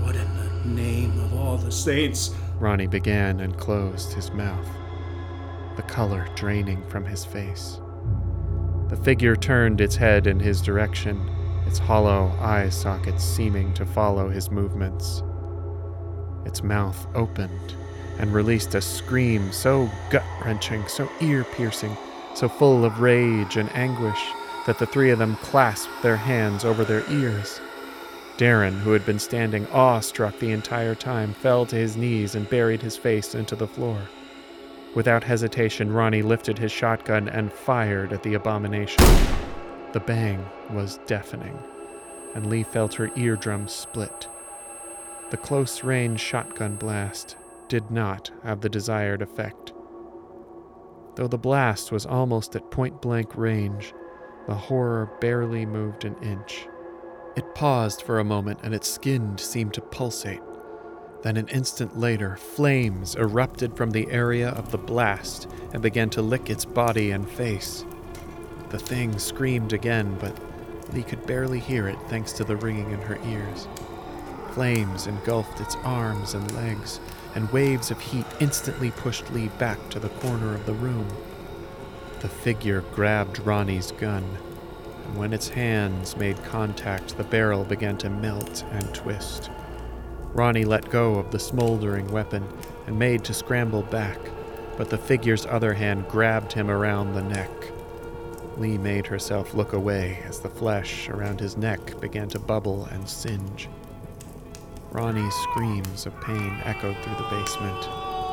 [0.00, 2.34] What in the name of all the saints?
[2.58, 4.66] Ronny began and closed his mouth,
[5.76, 7.78] the color draining from his face.
[8.88, 11.28] The figure turned its head in his direction,
[11.66, 15.22] its hollow eye sockets seeming to follow his movements.
[16.46, 17.74] Its mouth opened
[18.18, 21.94] and released a scream so gut wrenching, so ear piercing,
[22.34, 24.20] so full of rage and anguish
[24.66, 27.60] that the three of them clasped their hands over their ears.
[28.36, 32.80] Daren, who had been standing awestruck the entire time, fell to his knees and buried
[32.82, 34.00] his face into the floor.
[34.94, 39.04] Without hesitation, Ronny lifted his shotgun and fired at the abomination.
[39.92, 41.58] The bang was deafening,
[42.34, 44.28] and Leigh felt her eardrums split.
[45.30, 47.36] The close range shotgun blast
[47.68, 49.72] did not have the desired effect.
[51.14, 53.94] Though the blast was almost at point blank range,
[54.46, 56.66] the horror barely moved an inch.
[57.36, 60.42] It paused for a moment and its skin seemed to pulsate.
[61.22, 66.22] Then, an instant later, flames erupted from the area of the blast and began to
[66.22, 67.84] lick its body and face.
[68.70, 70.36] The thing screamed again, but
[70.92, 73.68] Leigh could barely hear it thanks to the ringing in her ears.
[74.50, 77.00] Flames engulfed its arms and legs,
[77.34, 81.08] and waves of heat instantly pushed Leigh back to the corner of the room.
[82.20, 84.24] The figure grabbed Ronny's gun,
[85.06, 89.50] and when its hands made contact, the barrel began to melt and twist.
[90.34, 92.46] Ronny let go of the smoldering weapon
[92.86, 94.18] and made to scramble back,
[94.76, 97.50] but the figure's other hand grabbed him around the neck.
[98.56, 103.08] Leigh made herself look away as the flesh around his neck began to bubble and
[103.08, 103.68] singe.
[104.92, 107.88] Ronny's screams of pain echoed through the basement.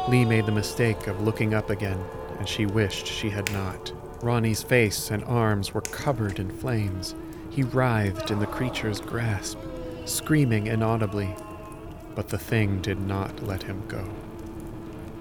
[0.10, 2.04] Leigh made the mistake of looking up again,
[2.38, 3.94] and she wished she had not.
[4.22, 7.16] Ronny's face and arms were covered in flames.
[7.50, 9.58] He writhed in the creature's grasp,
[10.04, 11.34] screaming inaudibly,
[12.14, 14.06] but the thing did not let him go.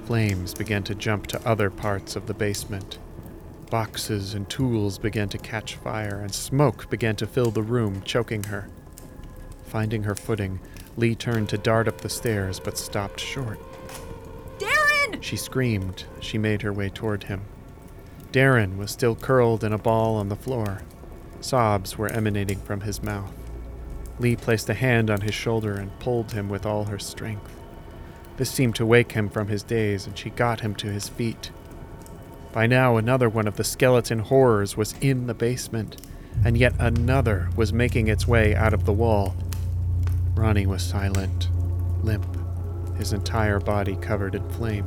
[0.06, 2.98] Flames began to jump to other parts of the basement.
[3.70, 8.44] Boxes and tools began to catch fire, and smoke began to fill the room, choking
[8.44, 8.68] her.
[9.66, 10.58] Finding her footing,
[10.98, 13.60] Leigh turned to dart up the stairs, but stopped short.
[14.58, 15.22] Daren!
[15.22, 16.04] She screamed.
[16.20, 17.42] She made her way toward him.
[18.32, 20.82] Daren was still curled in a ball on the floor.
[21.40, 23.32] Sobs were emanating from his mouth.
[24.18, 27.54] Leigh placed a hand on his shoulder and pulled him with all her strength.
[28.36, 31.52] This seemed to wake him from his daze, and she got him to his feet.
[32.52, 35.96] By now, another one of the skeleton horrors was in the basement,
[36.44, 39.36] and yet another was making its way out of the wall.
[40.38, 41.48] Ronny was silent,
[42.04, 42.24] limp,
[42.96, 44.86] his entire body covered in flame.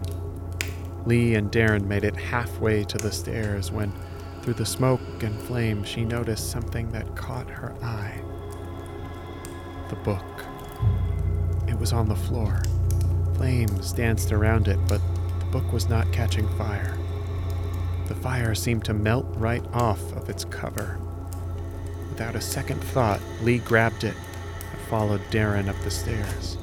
[1.05, 3.91] Leigh and Daren made it halfway to the stairs when,
[4.41, 8.21] through the smoke and flame, she noticed something that caught her eye.
[9.89, 10.23] The book.
[11.67, 12.61] It was on the floor.
[13.35, 15.01] Flames danced around it, but
[15.39, 16.97] the book was not catching fire.
[18.07, 20.97] The fire seemed to melt right off of its cover.
[22.09, 24.15] Without a second thought, Leigh grabbed it
[24.91, 26.57] followed Daren up the stairs.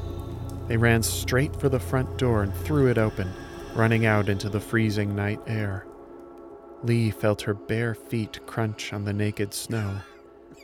[0.67, 3.33] They ran straight for the front door and threw it open,
[3.75, 5.87] running out into the freezing night air.
[6.83, 10.03] Leigh felt her bare feet crunch on the naked snow,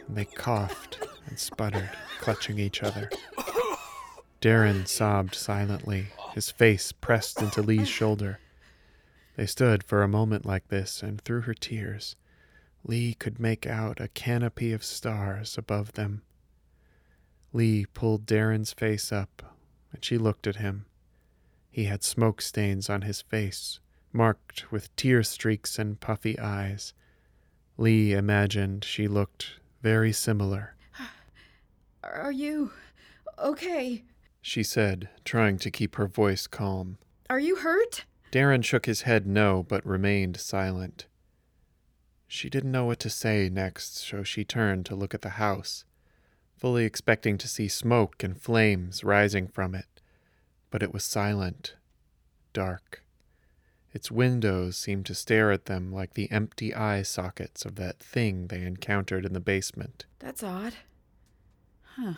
[0.06, 1.88] and they coughed and sputtered,
[2.20, 3.08] clutching each other.
[4.42, 8.40] Daren sobbed silently, his face pressed into Leigh's shoulder.
[9.36, 12.14] They stood for a moment like this, and through her tears,
[12.84, 16.20] Leigh could make out a canopy of stars above them.
[17.54, 19.54] Leigh pulled Daren's face up,
[19.92, 20.86] and she looked at him.
[21.70, 23.78] He had smoke stains on his face,
[24.12, 26.94] marked with tear streaks and puffy eyes.
[27.78, 30.74] Leigh imagined she looked very similar.
[32.02, 32.72] Are you
[33.38, 34.02] okay?
[34.42, 36.98] She said, trying to keep her voice calm.
[37.30, 38.04] Are you hurt?
[38.32, 41.06] Daren shook his head no, but remained silent.
[42.26, 45.84] She didn't know what to say next, so she turned to look at the house,
[46.64, 50.00] fully expecting to see smoke and flames rising from it.
[50.70, 51.74] But it was silent,
[52.54, 53.04] dark.
[53.92, 58.46] Its windows seemed to stare at them like the empty eye sockets of that thing
[58.46, 60.06] they encountered in the basement.
[60.20, 60.72] That's odd.
[61.96, 62.14] Huh.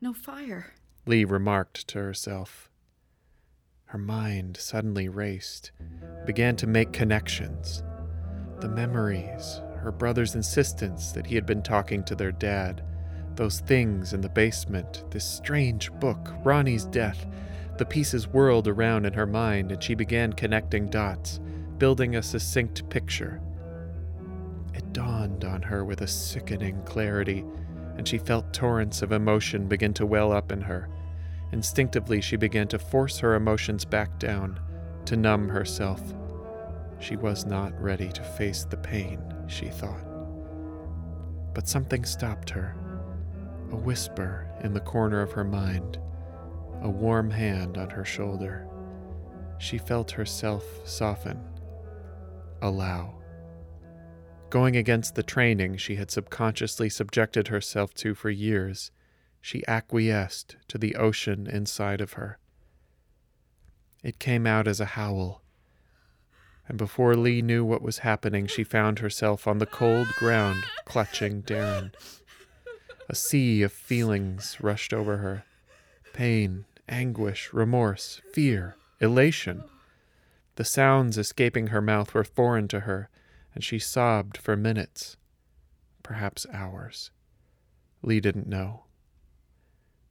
[0.00, 0.74] No fire.
[1.04, 2.70] Leigh remarked to herself.
[3.86, 5.72] Her mind suddenly raced,
[6.24, 7.82] began to make connections.
[8.60, 12.84] The memories, her brother's insistence that he had been talking to their dad,
[13.36, 17.26] those things in the basement, this strange book, Ronny's death.
[17.78, 21.40] The pieces whirled around in her mind, and she began connecting dots,
[21.78, 23.40] building a succinct picture.
[24.74, 27.44] It dawned on her with a sickening clarity
[27.96, 30.88] and she felt torrents of emotion begin to well up in her.
[31.52, 34.58] Instinctively, she began to force her emotions back down,
[35.04, 36.00] to numb herself.
[36.98, 40.04] She was not ready to face the pain, she thought.
[41.52, 42.74] But something stopped her.
[43.72, 45.98] A whisper in the corner of her mind,
[46.82, 48.68] a warm hand on her shoulder.
[49.58, 51.42] She felt herself soften.
[52.60, 53.14] Allow.
[54.50, 58.90] Going against the training she had subconsciously subjected herself to for years,
[59.40, 62.38] she acquiesced to the ocean inside of her.
[64.04, 65.42] It came out as a howl,
[66.68, 71.42] and before Leigh knew what was happening, she found herself on the cold ground, clutching
[71.42, 71.92] Daren.
[73.08, 75.44] A sea of feelings rushed over her
[76.12, 79.64] pain, anguish, remorse, fear, elation.
[80.56, 83.08] The sounds escaping her mouth were foreign to her
[83.54, 85.16] and she sobbed for minutes,
[86.02, 87.10] perhaps hours.
[88.02, 88.84] Leigh didn't know.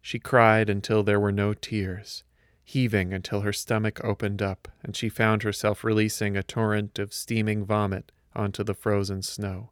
[0.02, 2.24] She cried until there were no tears,
[2.64, 7.66] heaving until her stomach opened up and she found herself releasing a torrent of steaming
[7.66, 9.71] vomit onto the frozen snow.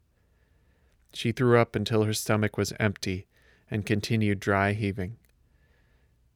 [1.12, 3.26] She threw up until her stomach was empty
[3.70, 5.16] and continued dry heaving.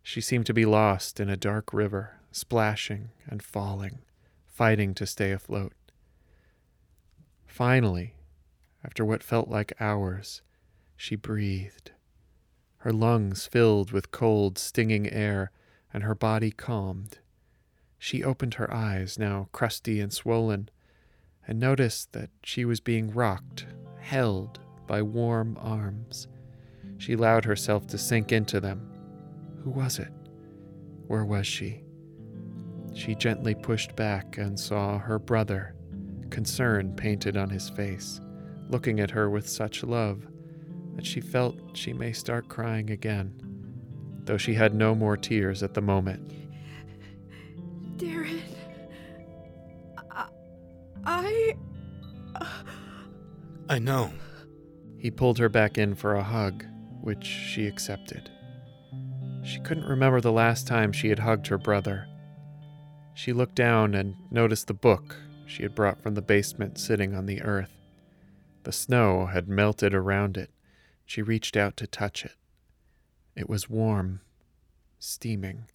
[0.02, 4.00] She seemed to be lost in a dark river, splashing and falling,
[4.46, 5.72] fighting to stay afloat.
[7.46, 8.14] Finally,
[8.84, 10.42] after what felt like hours,
[10.96, 11.92] she breathed.
[12.78, 15.50] Her lungs filled with cold, stinging air,
[15.92, 17.18] and her body calmed.
[17.98, 20.68] She opened her eyes, now crusty and swollen,
[21.46, 23.64] and noticed that she was being rocked,
[24.00, 26.28] held by warm arms.
[26.99, 28.91] She allowed herself to sink into them.
[29.62, 30.12] Who was it?
[31.07, 31.82] Where was she?
[32.95, 35.74] She gently pushed back and saw her brother
[36.30, 38.20] concern painted on his face,
[38.68, 40.26] looking at her with such love
[40.97, 43.35] that she felt she may start crying again,
[44.24, 46.32] though she had no more tears at the moment.
[47.97, 48.41] Daren,
[50.11, 50.26] I.
[51.05, 51.55] I
[52.37, 52.47] uh,
[53.68, 54.12] I know.
[55.05, 56.64] He pulled her back in for a hug,
[57.02, 58.30] which she accepted.
[59.44, 62.07] She couldn't remember the last time she had hugged her brother.
[63.12, 67.26] She looked down and noticed the book she had brought from the basement sitting on
[67.26, 67.82] the earth.
[68.62, 70.48] The snow had melted around it.
[71.05, 72.36] She reached out to touch it.
[73.36, 74.22] It was warm,
[74.98, 75.66] steaming,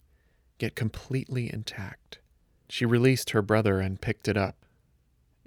[0.58, 2.18] yet completely intact.
[2.68, 4.64] She released her brother and picked it up.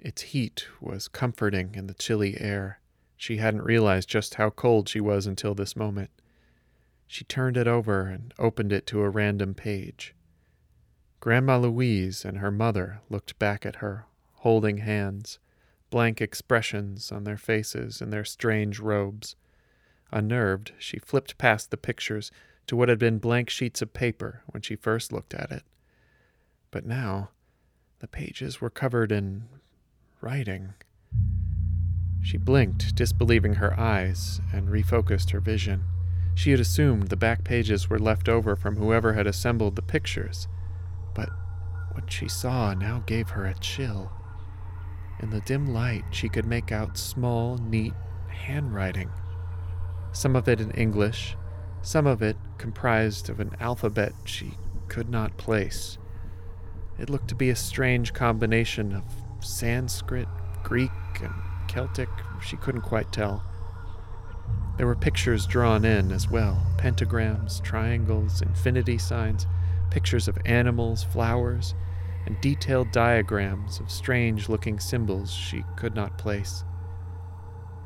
[0.00, 2.80] Its heat was comforting in the chilly air.
[3.16, 6.10] She hadn't realized just how cold she was until this moment.
[7.06, 10.14] She turned it over and opened it to a random page.
[11.20, 15.38] Grandma Louise and her mother looked back at her, holding hands,
[15.90, 19.36] blank expressions on their faces in their strange robes.
[20.12, 22.30] Unnerved, she flipped past the pictures
[22.66, 25.62] to what had been blank sheets of paper when she first looked at it.
[26.70, 27.30] But now,
[28.00, 29.44] the pages were covered in
[30.20, 30.74] writing.
[32.24, 35.84] She blinked, disbelieving her eyes, and refocused her vision.
[36.34, 40.48] She had assumed the back pages were left over from whoever had assembled the pictures,
[41.14, 41.28] but
[41.92, 44.10] what she saw now gave her a chill.
[45.20, 47.92] In the dim light, she could make out small, neat
[48.28, 49.10] handwriting.
[50.12, 51.36] Some of it in English,
[51.82, 54.54] some of it comprised of an alphabet she
[54.88, 55.98] could not place.
[56.98, 59.04] It looked to be a strange combination of
[59.40, 60.28] Sanskrit,
[60.62, 61.34] Greek, and
[61.74, 62.08] Celtic.
[62.40, 63.42] She couldn't quite tell.
[64.76, 69.46] There were pictures drawn in as well pentagrams, triangles, infinity signs,
[69.90, 71.74] pictures of animals, flowers,
[72.26, 76.62] and detailed diagrams of strange looking symbols she could not place.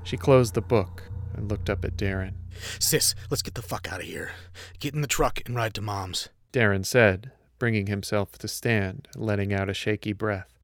[0.03, 2.35] She closed the book and looked up at Daren.
[2.79, 4.33] Sis, let's get the fuck out of here.
[4.81, 6.29] Get in the truck and ride to mom's.
[6.53, 10.59] Daren said, bringing himself to stand letting out a shaky breath.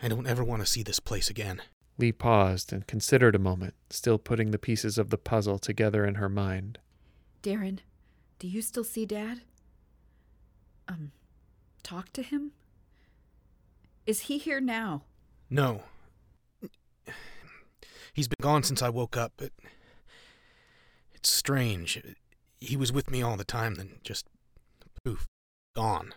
[0.00, 1.62] I don't ever want to see this place again.
[1.98, 6.14] Leigh paused and considered a moment, still putting the pieces of the puzzle together in
[6.14, 6.78] her mind.
[7.42, 7.80] Daren,
[8.38, 9.40] do you still see Dad?
[10.86, 11.10] Um,
[11.82, 12.52] talk to him?
[14.06, 15.02] Is he here now?
[15.50, 15.82] No.
[18.14, 19.52] He's been gone since I woke up, but
[21.14, 22.00] it's strange.
[22.58, 24.26] He was with me all the time, then just
[25.04, 25.26] poof,
[25.74, 26.14] gone.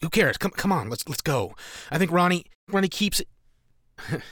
[0.00, 0.38] Who cares?
[0.38, 1.54] Come, come on, let's let's go.
[1.90, 3.28] I think Ronny Ronny keeps it.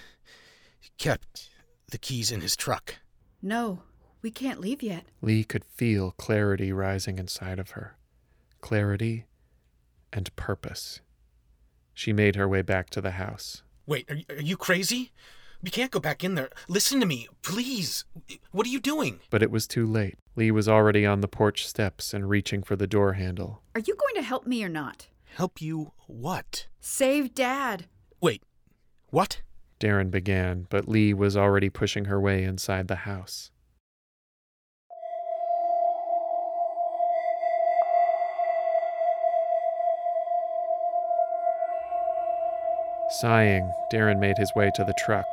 [0.98, 1.50] kept
[1.90, 2.96] the keys in his truck.
[3.40, 3.82] No,
[4.22, 5.04] we can't leave yet.
[5.22, 7.96] Leigh could feel clarity rising inside of her.
[8.60, 9.26] Clarity
[10.12, 11.00] and purpose.
[11.94, 13.62] She made her way back to the house.
[13.86, 15.12] Wait, are, you- are you crazy?
[15.62, 16.50] We can't go back in there.
[16.68, 18.04] Listen to me, please.
[18.52, 19.18] What are you doing?
[19.30, 20.16] But it was too late.
[20.36, 23.62] Leigh was already on the porch steps and reaching for the door handle.
[23.74, 25.08] Are you going to help me or not?
[25.34, 26.68] Help you what?
[26.78, 27.86] Save Dad.
[28.20, 28.44] Wait,
[29.10, 29.40] what?
[29.80, 33.50] Daren began, but Leigh was already pushing her way inside the house.
[43.20, 45.26] Sighing, Daren made his way to the truck,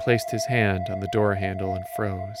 [0.00, 2.38] placed his hand on the door handle, and froze.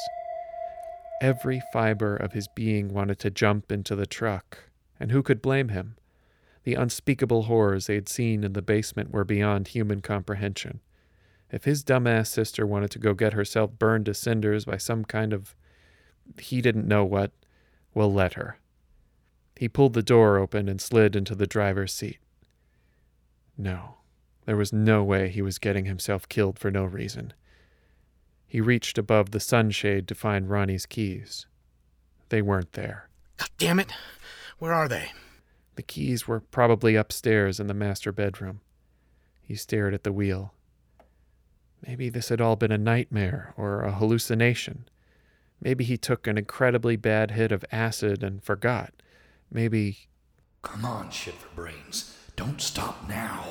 [1.22, 5.68] Every fiber of his being wanted to jump into the truck, and who could blame
[5.68, 5.96] him?
[6.64, 10.80] The unspeakable horrors they had seen in the basement were beyond human comprehension.
[11.52, 15.32] If his dumbass sister wanted to go get herself burned to cinders by some kind
[15.32, 15.54] of
[16.38, 17.32] he didn't know what,
[17.92, 18.58] well, let her.
[19.56, 22.18] He pulled the door open and slid into the driver's seat.
[23.58, 23.96] No,
[24.46, 27.32] there was no way he was getting himself killed for no reason.
[28.46, 31.46] He reached above the sunshade to find Ronny's keys.
[32.30, 33.08] They weren't there.
[33.36, 33.92] God damn it.
[34.58, 35.12] Where are they?
[35.76, 38.60] The keys were probably upstairs in the master bedroom.
[39.42, 40.54] He stared at the wheel.
[41.86, 44.84] Maybe this had all been a nightmare or a hallucination.
[45.60, 48.92] Maybe he took an incredibly bad hit of acid and forgot.
[49.50, 50.08] Maybe.
[50.62, 52.16] Come on, shit for brains.
[52.36, 53.44] Don't stop now.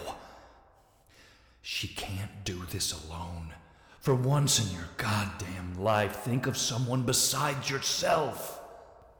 [1.61, 3.53] She can't do this alone.
[3.99, 8.59] For once in your goddamn life, think of someone besides yourself.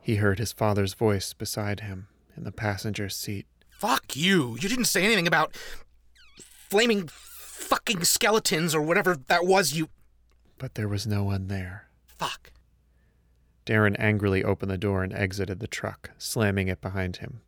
[0.02, 3.46] He heard his father's voice beside him in the passenger seat.
[3.70, 4.58] Fuck you.
[4.60, 5.56] You didn't say anything about
[6.70, 7.08] flaming
[7.60, 9.90] fucking skeletons or whatever that was you.
[10.58, 11.90] But there was no one there.
[12.06, 12.52] Fuck.
[13.66, 17.42] Daren angrily opened the door and exited the truck, slamming it behind him.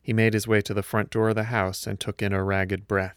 [0.00, 2.44] He made his way to the front door of the house and took in a
[2.44, 3.16] ragged breath.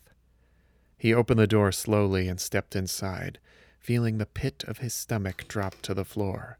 [0.97, 3.39] He opened the door slowly and stepped inside,
[3.79, 6.57] feeling the pit of his stomach drop to the floor.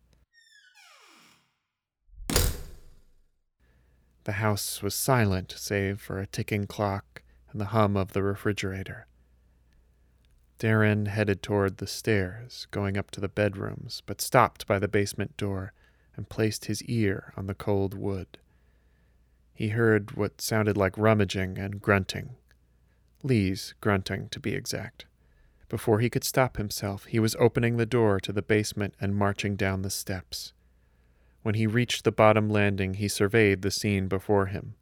[4.23, 9.07] The house was silent, save for a ticking clock and the hum of the refrigerator.
[10.61, 15.35] Daren headed toward the stairs, going up to the bedrooms, but stopped by the basement
[15.35, 15.73] door
[16.15, 18.37] and placed his ear on the cold wood.
[19.55, 22.35] He heard what sounded like rummaging and grunting.
[23.23, 25.07] Leigh's grunting, to be exact.
[25.67, 29.55] Before he could stop himself, he was opening the door to the basement and marching
[29.55, 30.53] down the steps.
[31.41, 34.75] When he reached the bottom landing, he surveyed the scene before him.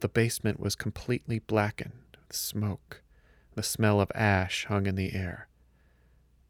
[0.00, 3.04] The basement was completely blackened with smoke.
[3.56, 5.48] The smell of ash hung in the air.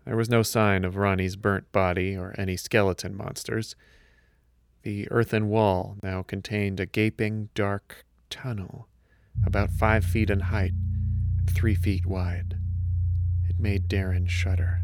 [0.05, 3.77] There was no sign of Ronny's burnt body or any skeleton monsters.
[4.83, 8.89] The earthen wall now contained a gaping, dark tunnel,
[9.47, 10.73] about five feet in height
[11.39, 12.57] and three feet wide.
[13.49, 14.83] It made Daren shudder.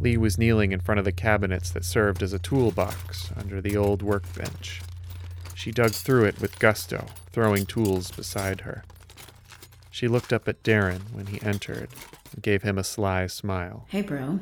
[0.00, 3.76] Leigh was kneeling in front of the cabinets that served as a toolbox under the
[3.76, 4.82] old workbench.
[5.54, 8.82] She dug through it with gusto, throwing tools beside her.
[9.92, 11.90] She looked up at Daren when he entered
[12.32, 13.84] and gave him a sly smile.
[13.88, 14.40] Hey, bro.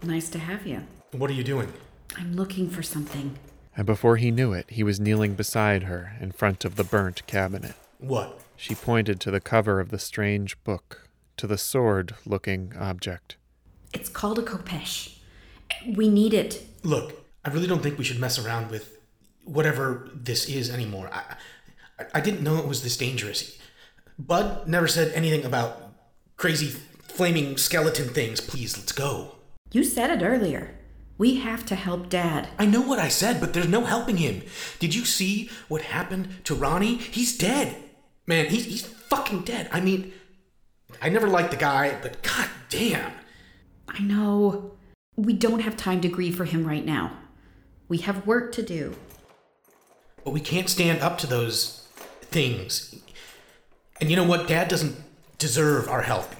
[0.00, 0.84] Nice to have you.
[1.10, 1.72] What are you doing?
[2.16, 3.36] I'm looking for something.
[3.76, 7.26] And before he knew it, he was kneeling beside her in front of the burnt
[7.26, 7.74] cabinet.
[7.98, 8.40] What?
[8.56, 13.36] She pointed to the cover of the strange book, to the sword looking object.
[13.92, 15.18] It's called a Khopesh.
[15.96, 16.64] We need it.
[16.84, 18.98] Look, I really don't think we should mess around with
[19.42, 21.10] whatever this is anymore.
[21.12, 21.34] I,
[21.98, 23.58] I, I didn't know it was this dangerous.
[24.18, 25.92] Bud never said anything about
[26.36, 28.40] crazy flaming skeleton things.
[28.40, 29.36] Please, let's go.
[29.72, 30.74] You said it earlier.
[31.16, 32.48] We have to help Dad.
[32.58, 34.42] I know what I said, but there's no helping him.
[34.78, 36.96] Did you see what happened to Ronny?
[36.96, 37.76] He's dead.
[38.26, 39.68] Man, he's, he's fucking dead.
[39.72, 40.12] I mean,
[41.00, 43.12] I never liked the guy, but god damn.
[43.88, 44.72] I know.
[45.16, 47.16] We don't have time to grieve for him right now.
[47.88, 48.96] We have work to do.
[50.24, 51.86] But we can't stand up to those
[52.22, 52.96] things.
[54.00, 54.48] And you know what?
[54.48, 54.96] Dad doesn't
[55.38, 56.34] deserve our help.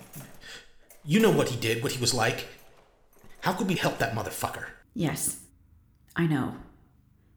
[1.04, 2.48] You know what he did, what he was like.
[3.40, 4.66] How could we help that motherfucker?
[4.94, 5.40] Yes,
[6.16, 6.56] I know.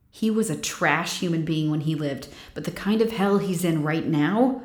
[0.09, 3.63] He was a trash human being when he lived, but the kind of hell he's
[3.63, 4.61] in right now,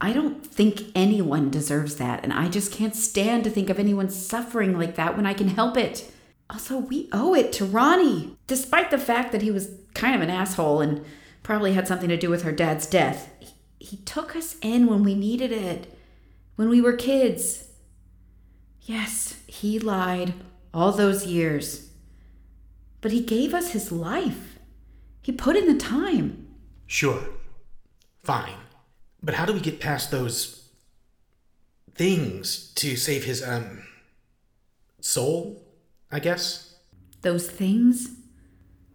[0.00, 4.10] I don't think anyone deserves that, and I just can't stand to think of anyone
[4.10, 6.10] suffering like that when I can help it.
[6.48, 10.30] Also, we owe it to Ronny, despite the fact that he was kind of an
[10.30, 11.04] asshole and
[11.42, 13.28] probably had something to do with her dad's death.
[13.80, 15.96] He, he took us in when we needed it,
[16.56, 17.68] when we were kids.
[18.82, 20.34] Yes, he lied
[20.72, 21.90] all those years.
[23.00, 24.58] But he gave us his life.
[25.22, 26.48] He put in the time.
[26.86, 27.20] Sure.
[28.22, 28.56] Fine.
[29.22, 30.68] But how do we get past those
[31.94, 33.84] things to save his, um,
[35.00, 35.62] soul?
[36.10, 36.76] I guess?
[37.22, 38.10] Those things?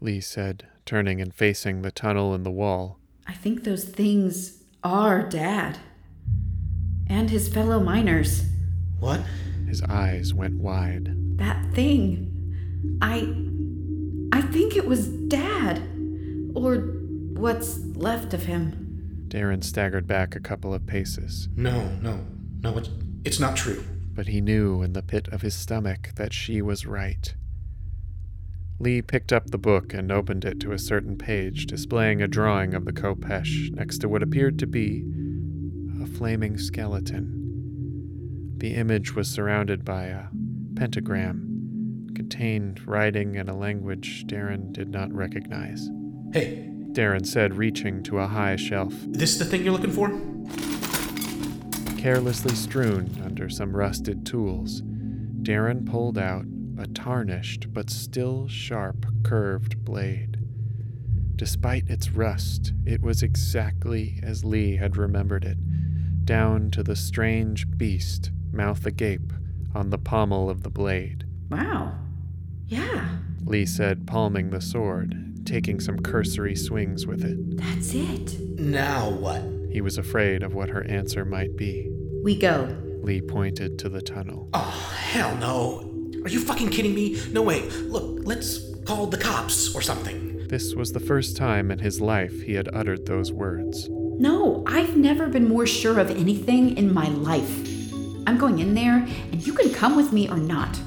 [0.01, 2.99] Leigh said, turning and facing the tunnel in the wall.
[3.27, 5.79] I think those things are Dad.
[7.07, 8.43] And his fellow miners.
[8.99, 9.21] What?
[9.67, 11.09] His eyes went wide.
[11.37, 12.31] That thing.
[13.01, 13.27] I.
[14.31, 15.79] I think it was Dad.
[16.55, 16.77] Or
[17.33, 19.25] what's left of him.
[19.27, 22.23] Daren staggered back a couple of paces, No, no,
[22.61, 22.89] no, it's,
[23.25, 23.83] it's not true.
[24.13, 27.33] but he knew in the pit of his stomach that she was right.
[28.77, 32.73] Leigh picked up the book and opened it to a certain page displaying a drawing
[32.73, 35.05] of the Khopesh next to what appeared to be
[36.03, 38.55] a flaming skeleton.
[38.57, 40.25] The image was surrounded by a
[40.75, 45.89] pentagram, contained writing in a language Daren did not recognize.
[46.33, 48.93] Hey, Daren said, reaching to a high shelf.
[49.07, 50.09] this the thing you're looking for?
[51.97, 54.81] Carelessly strewn under some rusted tools,
[55.43, 56.45] Daren pulled out
[56.77, 60.37] a tarnished but still sharp curved blade.
[61.35, 65.57] Despite its rust, it was exactly as Leigh had remembered it,
[66.25, 69.33] down to the strange beast, mouth agape,
[69.73, 71.25] on the pommel of the blade.
[71.49, 71.93] Wow.
[72.67, 77.57] Yeah, Leigh said, palming the sword, taking some cursory swings with it.
[77.57, 78.39] that's it.
[78.59, 79.43] Now what?
[79.71, 81.91] He was afraid of what her answer might be.
[82.23, 82.75] We go.
[83.03, 84.49] Leigh pointed to the tunnel.
[84.53, 85.91] Oh, hell no.
[86.25, 87.21] Are you fucking kidding me?
[87.31, 87.69] No way.
[87.69, 90.47] Look, let's call the cops or something.
[90.47, 93.87] This was the first time in his life he had uttered those words.
[93.91, 97.67] No, I've never been more sure of anything in my life.
[98.25, 100.79] I'm going in there, and you can come with me or not.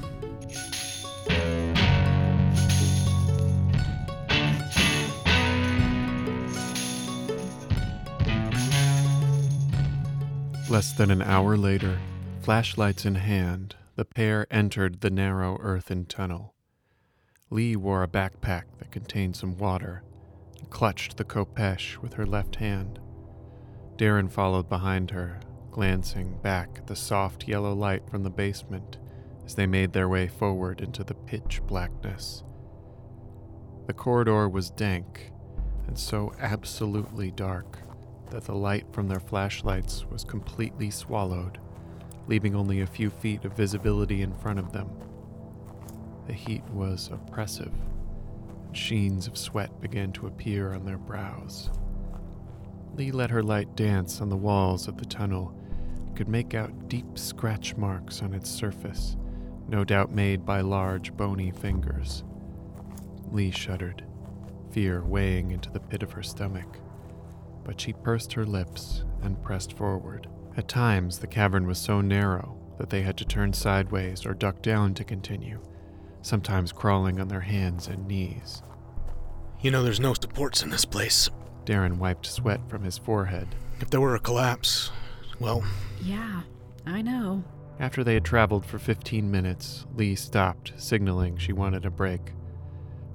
[10.69, 11.97] Less than an hour later,
[12.41, 16.53] flashlights in hand, the pair entered the narrow earthen tunnel.
[17.49, 20.03] Leigh wore a backpack that contained some water
[20.57, 22.97] and clutched the Khopesh with her left hand.
[23.97, 28.97] Daren followed behind her, glancing back at the soft yellow light from the basement
[29.45, 32.45] as they made their way forward into the pitch blackness.
[33.87, 35.33] The corridor was dank
[35.87, 37.79] and so absolutely dark
[38.29, 41.59] that the light from their flashlights was completely swallowed,
[42.29, 44.87] leaving only a few feet of visibility in front of them.
[46.27, 47.73] The heat was oppressive,
[48.67, 51.71] and sheens of sweat began to appear on their brows.
[52.93, 55.55] Leigh let her light dance on the walls of the tunnel,
[56.15, 59.17] could make out deep scratch marks on its surface,
[59.67, 62.23] no doubt made by large, bony fingers.
[63.31, 64.05] Leigh shuddered,
[64.69, 66.77] fear weighing into the pit of her stomach.
[67.63, 70.27] But she pursed her lips and pressed forward.
[70.57, 74.61] At times, the cavern was so narrow that they had to turn sideways or duck
[74.61, 75.59] down to continue,
[76.21, 78.61] sometimes crawling on their hands and knees.
[79.61, 81.29] You know, there's no supports in this place.
[81.65, 83.47] Daren wiped sweat from his forehead.
[83.79, 84.91] If there were a collapse,
[85.39, 85.63] well,
[86.01, 86.41] Yeah,
[86.85, 87.43] I know.
[87.79, 92.33] After they had traveled for 15 minutes, Leigh stopped, signaling she wanted a break.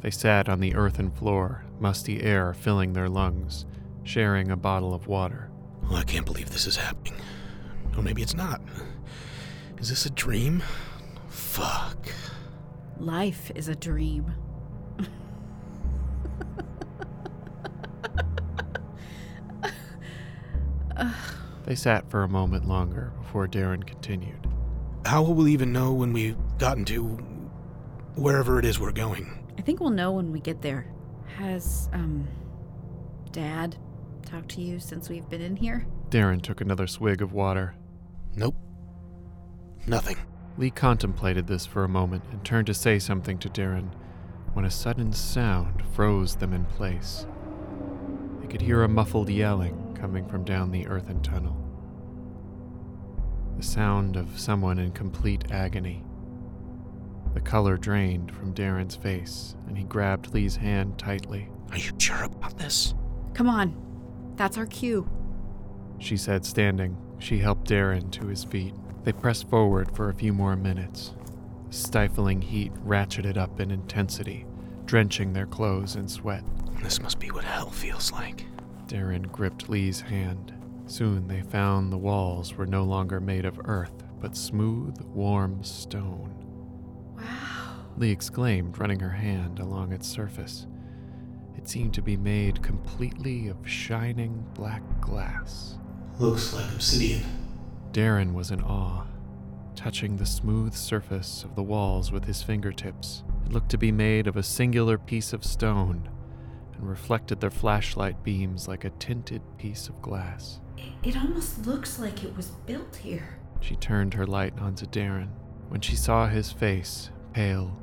[0.01, 3.66] They sat on the earthen floor, musty air filling their lungs,
[4.05, 5.51] sharing a bottle of water.
[5.89, 7.14] Well, I can't believe this is happening.
[7.97, 8.61] Or maybe it's not.
[9.78, 10.62] Is this a dream?
[11.28, 12.09] Fuck.
[12.99, 14.32] Life is a dream.
[21.64, 24.49] They sat for a moment longer before Daren continued.
[25.07, 27.03] How will we even know when we've gotten to
[28.16, 29.43] wherever it is we're going?
[29.59, 30.87] I think we'll know when we get there.
[31.39, 32.28] Has, um,
[33.32, 33.76] Dad
[34.35, 35.87] talked to you since we've been in here?
[36.09, 37.76] Daren took another swig of water.
[38.35, 38.57] Nope.
[39.87, 40.16] Nothing.
[40.59, 43.91] Leigh contemplated this for a moment and turned to say something to Daren
[44.53, 47.26] when a sudden sound froze them in place.
[48.41, 51.57] They could hear a muffled yelling coming from down the earthen tunnel.
[53.57, 56.03] The sound of someone in complete agony.
[57.35, 61.49] The color drained from Darren's face, and he grabbed Lee's hand tightly.
[61.70, 62.95] Are you sure about this?
[63.32, 63.93] Come on.
[64.37, 65.09] That's our cue.
[65.99, 66.97] She said, standing.
[67.18, 68.74] She helped Daren to his feet.
[69.05, 71.14] They pressed forward for a few more minutes.
[71.70, 74.47] Stifling heat ratcheted up in intensity,
[74.87, 76.45] drenching their clothes in sweat.
[76.82, 78.45] This must be what hell feels like.
[78.87, 80.53] Daren gripped Leigh's hand.
[80.87, 86.35] Soon they found the walls were no longer made of earth, but smooth, warm stone.
[87.16, 87.87] Wow.
[87.97, 90.66] Leigh exclaimed, running her hand along its surface.
[91.64, 95.78] It seemed to be made completely of shining black glass.
[96.18, 97.22] Looks like obsidian.
[97.90, 99.06] Daren was in awe,
[99.74, 103.24] touching the smooth surface of the walls with his fingertips.
[103.46, 106.06] It looked to be made of a singular piece of stone
[106.74, 110.60] and reflected their flashlight beams like a tinted piece of glass.
[111.02, 113.38] It almost looks like it was built here.
[113.62, 115.30] She turned her light onto Daren.
[115.70, 117.74] When she saw his face, pale,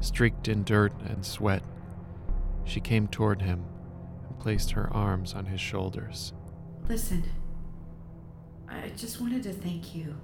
[0.00, 1.62] streaked in dirt and sweat,
[2.70, 3.64] she came toward him
[4.28, 6.32] and placed her arms on his shoulders.
[6.88, 7.24] Listen,
[8.68, 10.16] I just wanted to thank you.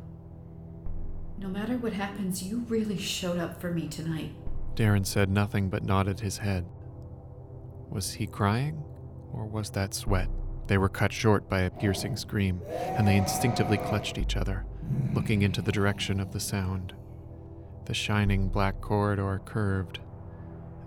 [1.39, 4.31] No matter what happens, you really showed up for me tonight.
[4.77, 6.67] Daren said nothing but nodded his head.
[7.91, 8.83] Was he crying,
[9.33, 10.29] or was that sweat?
[10.69, 14.65] They were cut short by a piercing scream, and they instinctively clutched each other,
[15.15, 16.95] looking into the direction of the sound.
[17.87, 20.01] The shining black corridor curved,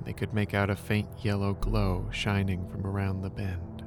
[0.06, 3.84] they could make out a faint yellow glow shining from around the bend.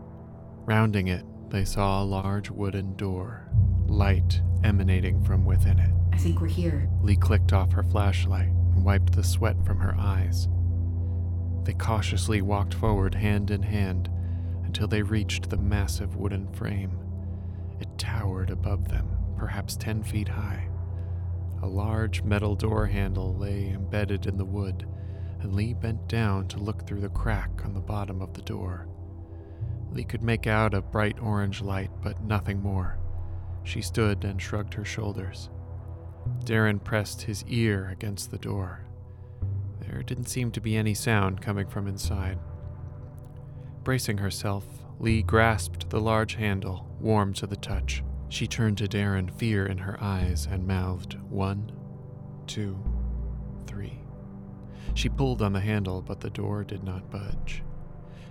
[0.64, 3.48] Rounding it, they saw a large wooden door,
[3.86, 5.90] light emanating from within it.
[6.12, 6.88] I think we're here.
[7.02, 10.48] Leigh clicked off her flashlight and wiped the sweat from her eyes.
[11.64, 14.10] They cautiously walked forward hand in hand
[14.64, 16.98] until they reached the massive wooden frame.
[17.80, 20.68] It towered above them, perhaps ten feet high.
[21.62, 24.86] A large metal door handle lay embedded in the wood,
[25.42, 28.88] and Leigh bent down to look through the crack on the bottom of the door.
[29.90, 32.98] Leigh could make out a bright orange light, but nothing more.
[33.64, 35.50] She stood and shrugged her shoulders.
[36.44, 38.84] Daren pressed his ear against the door.
[39.80, 42.38] There didn't seem to be any sound coming from inside.
[43.84, 44.64] Bracing herself,
[44.98, 48.02] Leigh grasped the large handle, warm to the touch.
[48.28, 51.72] She turned to Daren, fear in her eyes, and mouthed, One,
[52.46, 52.91] two.
[54.94, 57.62] She pulled on the handle, but the door did not budge.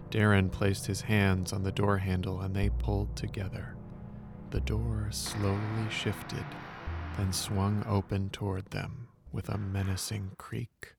[0.09, 3.76] Daren placed his hands on the door handle and they pulled together.
[4.51, 6.45] The door slowly shifted,
[7.18, 10.95] then swung open toward them with a menacing creak.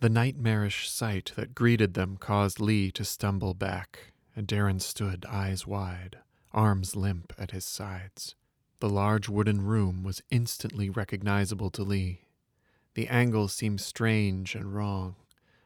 [0.00, 5.66] The nightmarish sight that greeted them caused Leigh to stumble back, and Daren stood eyes
[5.66, 6.18] wide,
[6.52, 8.36] arms limp at his sides.
[8.78, 12.27] The large wooden room was instantly recognizable to Leigh.
[12.98, 15.14] The angles seemed strange and wrong,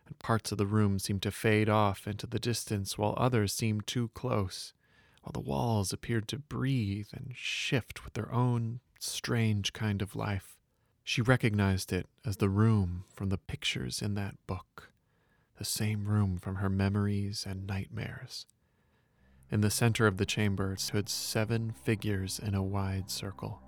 [0.05, 3.87] and parts of the room seemed to fade off into the distance while others seemed
[3.87, 4.75] too close,
[5.23, 10.59] while the walls appeared to breathe and shift with their own strange kind of life.
[11.05, 14.91] She recognized it as the room from the pictures in that book,
[15.57, 18.45] the same room from her memories and nightmares.
[19.51, 23.63] In the center of the chamber stood seven figures in a wide circle.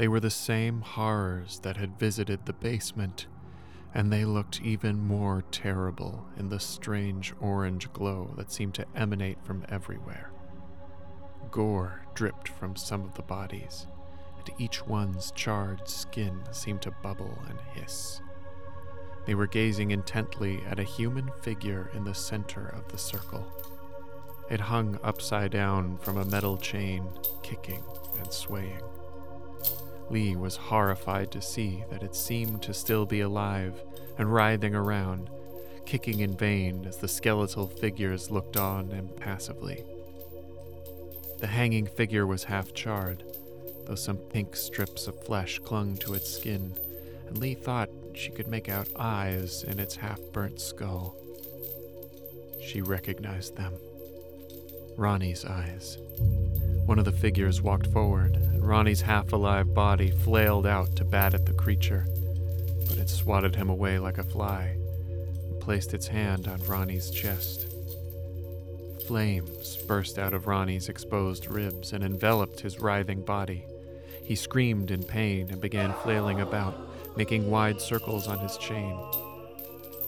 [0.00, 3.26] They were the same horrors that had visited the basement,
[3.92, 9.44] and they looked even more terrible in the strange orange glow that seemed to emanate
[9.44, 10.30] from everywhere.
[11.50, 13.86] Gore dripped from some of the bodies,
[14.38, 18.22] and each one's charred skin seemed to bubble and hiss.
[19.26, 23.46] They were gazing intently at a human figure in the center of the circle.
[24.48, 27.06] It hung upside down from a metal chain,
[27.42, 27.82] kicking
[28.18, 28.80] and swaying.
[30.10, 33.80] Leigh was horrified to see that it seemed to still be alive
[34.18, 35.30] and writhing around,
[35.86, 39.84] kicking in vain as the skeletal figures looked on impassively.
[41.38, 43.24] The hanging figure was half charred,
[43.86, 46.74] though some pink strips of flesh clung to its skin,
[47.26, 51.16] and Leigh thought she could make out eyes in its half burnt skull.
[52.60, 53.74] She recognized them.
[54.96, 55.96] Ronny's eyes.
[56.90, 61.34] One of the figures walked forward, and Ronny's half alive body flailed out to bat
[61.34, 62.04] at the creature,
[62.88, 64.74] but it swatted him away like a fly
[65.46, 67.72] and placed its hand on Ronny's chest.
[69.06, 73.64] Flames burst out of Ronny's exposed ribs and enveloped his writhing body.
[74.24, 76.76] He screamed in pain and began flailing about,
[77.16, 78.98] making wide circles on his chain.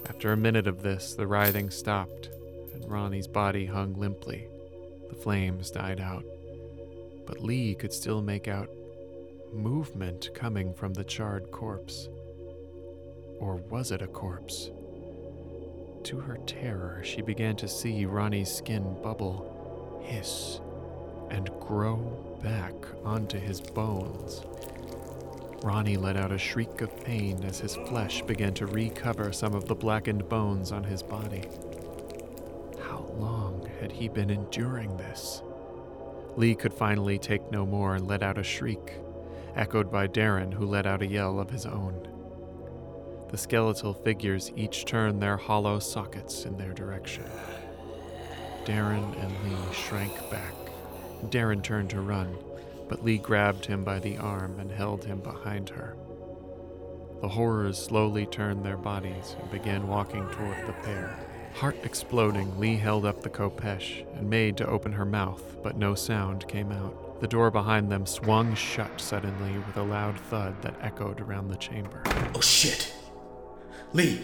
[0.08, 2.28] After a minute of this, the writhing stopped,
[2.74, 4.48] and Ronny's body hung limply.
[5.08, 6.24] The flames died out
[7.26, 8.68] but Leigh could still make out
[9.52, 12.08] movement coming from the charred corpse.
[13.38, 14.70] Or was it a corpse?
[16.04, 20.60] To her terror, she began to see Ronny's skin bubble, hiss,
[21.30, 21.96] and grow
[22.42, 24.42] back onto his bones.
[25.62, 29.66] Ronny let out a shriek of pain as his flesh began to recover some of
[29.66, 31.44] the blackened bones on his body.
[32.80, 35.42] How long had he been enduring this?
[36.36, 38.98] Leigh could finally take no more and let out a shriek,
[39.54, 42.08] echoed by Daren, who let out a yell of his own.
[43.30, 47.24] The skeletal figures each turned their hollow sockets in their direction.
[48.64, 50.54] Daren and Leigh shrank back.
[51.30, 52.36] Daren turned to run,
[52.88, 55.96] but Leigh grabbed him by the arm and held him behind her.
[57.20, 61.18] The horrors slowly turned their bodies and began walking toward the pair.
[61.54, 65.94] Heart exploding, Leigh held up the khopesh and made to open her mouth, but no
[65.94, 67.20] sound came out.
[67.20, 71.56] The door behind them swung shut suddenly with a loud thud that echoed around the
[71.56, 72.02] chamber.
[72.34, 72.92] Oh shit!
[73.92, 74.22] Leigh!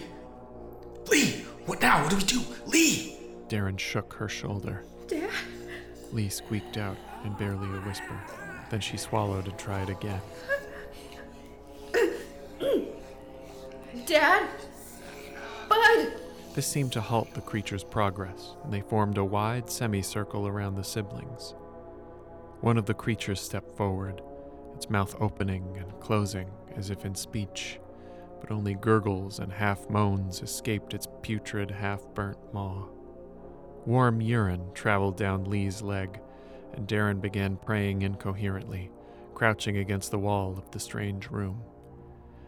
[1.09, 1.45] Leigh!
[1.65, 2.01] What now?
[2.01, 2.41] What do we do?
[2.65, 3.17] Leigh!
[3.47, 4.83] Daren shook her shoulder.
[5.07, 5.29] Dad?
[6.11, 8.19] Leigh squeaked out in barely a whisper.
[8.69, 10.21] Then she swallowed and tried again.
[14.05, 14.49] Dad?
[15.69, 16.11] Bud?
[16.59, 20.83] This seemed to halt the creature's progress, and they formed a wide semicircle around the
[20.83, 21.55] siblings.
[22.59, 24.21] One of the creatures stepped forward,
[24.75, 27.79] its mouth opening and closing as if in speech,
[28.41, 32.89] but only gurgles and half moans escaped its putrid, half burnt maw.
[33.85, 36.19] Warm urine traveled down Leigh's leg,
[36.73, 38.91] and Daren began praying incoherently,
[39.33, 41.63] crouching against the wall of the strange room.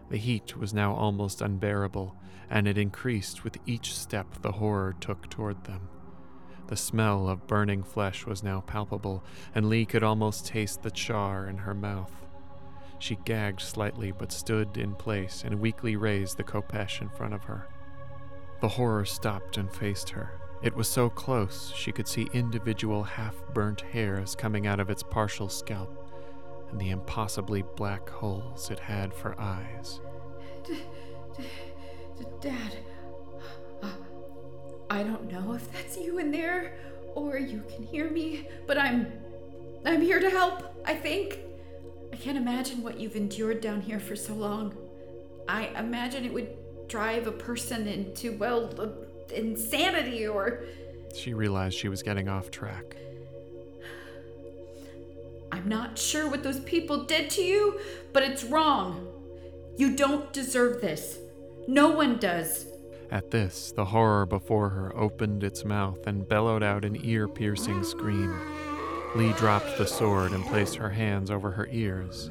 [0.09, 2.18] The heat was now almost unbearable,
[2.52, 5.88] and it increased with each step the horror took toward them.
[6.68, 9.24] The smell of burning flesh was now palpable,
[9.56, 12.12] and Leigh could almost taste the char in her mouth.
[12.99, 17.45] She gagged slightly but stood in place and weakly raised the khopesh in front of
[17.45, 17.68] her.
[18.60, 20.34] The horror stopped and faced her.
[20.62, 25.02] It was so close she could see individual half burnt hairs coming out of its
[25.02, 25.97] partial scalp
[26.70, 29.99] and the impossibly black holes it had for eyes.
[32.41, 32.78] Dad,
[33.84, 33.89] uh,
[34.89, 36.74] I don't know if that's you in there
[37.15, 39.11] or you can hear me, but I'm
[39.86, 41.39] I'm here to help, I think.
[42.13, 44.76] I can't imagine what you've endured down here for so long.
[45.47, 46.55] I imagine it would
[46.88, 48.89] drive a person into well, uh,
[49.34, 50.63] insanity or
[51.15, 52.95] She realized she was getting off track.
[55.51, 57.80] I'm not sure what those people did to you,
[58.13, 59.07] but it's wrong.
[59.78, 61.17] You don't deserve this.
[61.68, 62.66] No one does.
[63.12, 67.84] At this, the horror before her opened its mouth and bellowed out an ear piercing
[67.84, 68.34] scream.
[69.16, 72.30] Leigh dropped the sword and placed her hands over her ears.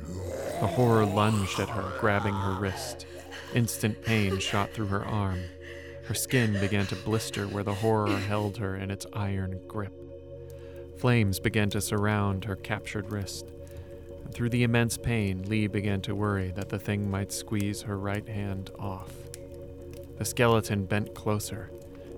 [0.61, 3.07] The horror lunged at her, grabbing her wrist.
[3.55, 5.41] Instant pain shot through her arm.
[6.05, 9.93] Her skin began to blister where the horror held her in its iron grip.
[10.99, 13.47] Flames began to surround her captured wrist.
[14.33, 18.26] Through the immense pain, Leigh began to worry that the thing might squeeze her right
[18.28, 19.12] hand off.
[20.18, 21.70] The skeleton bent closer,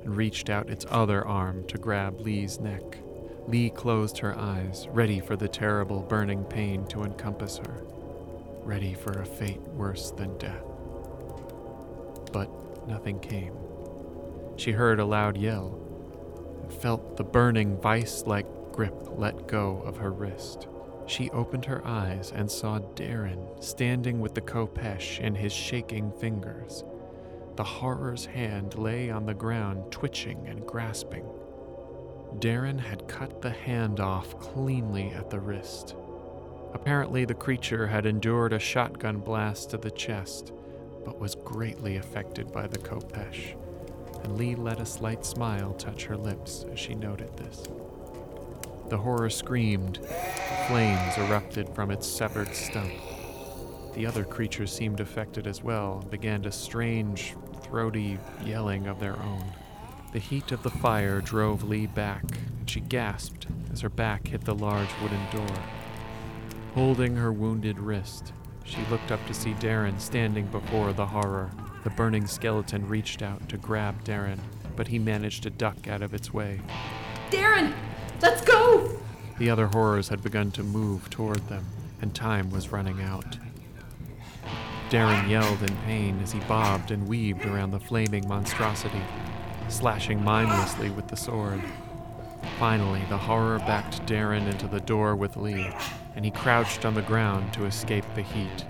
[0.04, 2.98] and reached out its other arm to grab Leigh's neck.
[3.46, 7.82] Leigh closed her eyes, ready for the terrible burning pain to encompass her,
[8.62, 10.64] ready for a fate worse than death.
[12.32, 12.50] But
[12.86, 13.54] nothing came.
[14.56, 15.78] She heard a loud yell
[16.62, 20.68] and felt the burning vice like grip let go of her wrist.
[21.12, 26.84] She opened her eyes and saw Daren standing with the Khopesh in his shaking fingers.
[27.56, 31.26] The horror's hand lay on the ground, twitching and grasping.
[32.38, 35.96] Daren had cut the hand off cleanly at the wrist.
[36.72, 40.54] Apparently, the creature had endured a shotgun blast to the chest,
[41.04, 43.54] but was greatly affected by the Khopesh,
[44.24, 47.64] and Leigh let a slight smile touch her lips as she noted this.
[48.92, 50.00] The horror screamed.
[50.68, 52.92] Flames erupted from its severed stump.
[53.94, 59.18] The other creatures seemed affected as well and began a strange, throaty yelling of their
[59.18, 59.44] own.
[60.12, 62.22] The heat of the fire drove Leigh back,
[62.58, 65.56] and she gasped as her back hit the large wooden door.
[66.74, 71.50] Holding her wounded wrist, she looked up to see Daren standing before the horror.
[71.82, 74.40] The burning skeleton reached out to grab Daren,
[74.76, 76.60] but he managed to duck out of its way.
[77.30, 77.72] Daren,
[78.22, 78.98] let's go!
[79.38, 81.66] The other horrors had begun to move toward them,
[82.00, 83.38] and time was running out.
[84.88, 89.02] Daren yelled in pain as he bobbed and weaved around the flaming monstrosity,
[89.68, 91.62] slashing mindlessly with the sword.
[92.58, 95.74] Finally, the horror backed Daren into the door with Leigh,
[96.14, 98.66] and he crouched on the ground to escape the heat.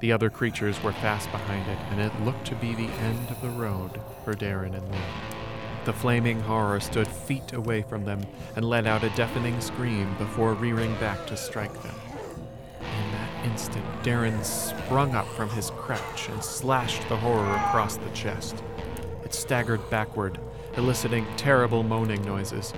[0.00, 3.40] The other creatures were fast behind it, and it looked to be the end of
[3.42, 5.29] the road for Daren and Leigh.
[5.90, 8.24] The flaming horror stood feet away from them
[8.54, 11.96] and let out a deafening scream before rearing back to strike them.
[12.78, 18.08] In that instant, Daren sprung up from his crouch and slashed the horror across the
[18.10, 18.62] chest.
[19.24, 20.38] It staggered backward,
[20.76, 22.72] eliciting terrible moaning noises.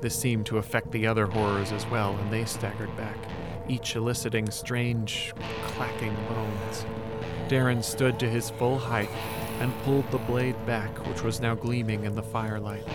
[0.00, 3.18] This seemed to affect the other horrors as well, and they staggered back,
[3.66, 5.34] each eliciting strange,
[5.66, 6.86] clacking moans.
[7.48, 9.10] Daren stood to his full height
[9.60, 12.86] and pulled the blade back, which was now gleaming in the firelight.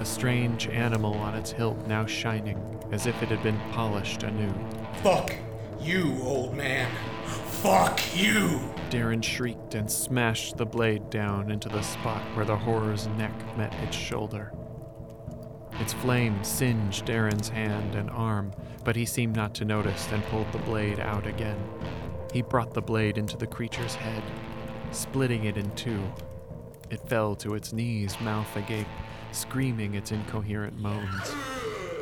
[0.00, 2.58] A strange animal on its hilt now shining,
[2.90, 4.52] as if it had been polished anew.
[5.02, 5.34] Fuck
[5.80, 6.90] you, old man.
[7.24, 8.60] Fuck you.
[8.90, 13.74] Daren shrieked and smashed the blade down into the spot where the horror's neck met
[13.82, 14.52] its shoulder.
[15.80, 18.52] Its flame singed Daren's hand and arm,
[18.84, 21.58] but he seemed not to notice and pulled the blade out again.
[22.32, 24.22] He brought the blade into the creature's head,
[24.92, 26.02] splitting it in two.
[26.90, 28.86] It fell to its knees, mouth agape,
[29.32, 31.34] screaming its incoherent moans.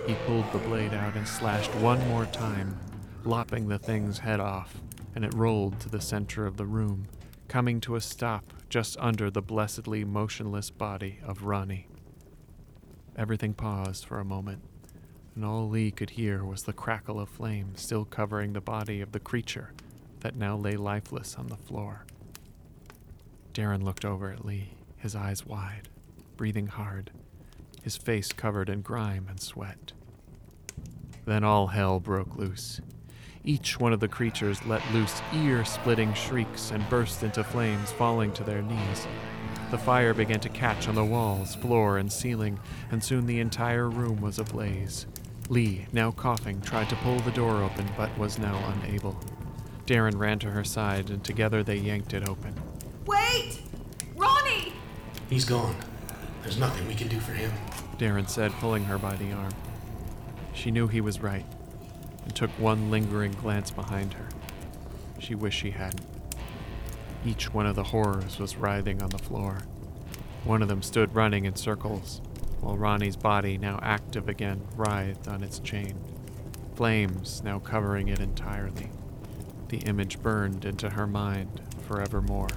[0.06, 2.78] He pulled the blade out and slashed one more time,
[3.24, 4.74] lopping the thing's head off,
[5.14, 7.06] and it rolled to the center of the room,
[7.48, 11.86] coming to a stop just under the blessedly motionless body of Ronny.
[13.16, 14.62] Everything paused for a moment,
[15.34, 19.12] and all Leigh could hear was the crackle of flame still covering the body of
[19.12, 19.72] the creature
[20.20, 22.04] that now lay lifeless on the floor.
[23.52, 25.88] Daren looked over at Leigh, his eyes wide,
[26.36, 27.10] breathing hard,
[27.82, 29.92] his face covered in grime and sweat.
[31.24, 32.80] Then all hell broke loose.
[33.44, 38.32] Each one of the creatures let loose ear splitting shrieks and burst into flames, falling
[38.34, 39.06] to their knees.
[39.70, 43.88] The fire began to catch on the walls, floor, and ceiling, and soon the entire
[43.88, 45.06] room was ablaze.
[45.48, 49.18] Leigh, now coughing, tried to pull the door open, but was now unable.
[49.86, 52.54] Daren ran to her side, and together they yanked it open.
[53.06, 53.62] Wait!
[54.16, 54.72] Ronny!
[55.28, 55.76] He's gone.
[56.42, 57.50] There's nothing we can do for him.
[57.98, 59.52] Daren said, pulling her by the arm.
[60.52, 61.46] She knew he was right,
[62.24, 64.28] and took one lingering glance behind her.
[65.18, 66.06] She wished she hadn't.
[67.24, 69.58] Each one of the horrors was writhing on the floor.
[70.44, 72.20] One of them stood running in circles,
[72.60, 75.98] while Ronny's body, now active again, writhed on its chain,
[76.74, 78.90] flames now covering it entirely.
[79.68, 82.48] The image burned into her mind forevermore.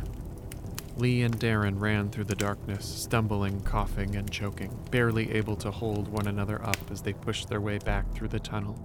[0.96, 6.08] Leigh and Daren ran through the darkness, stumbling, coughing, and choking, barely able to hold
[6.08, 8.78] one another up as they pushed their way back through the tunnel.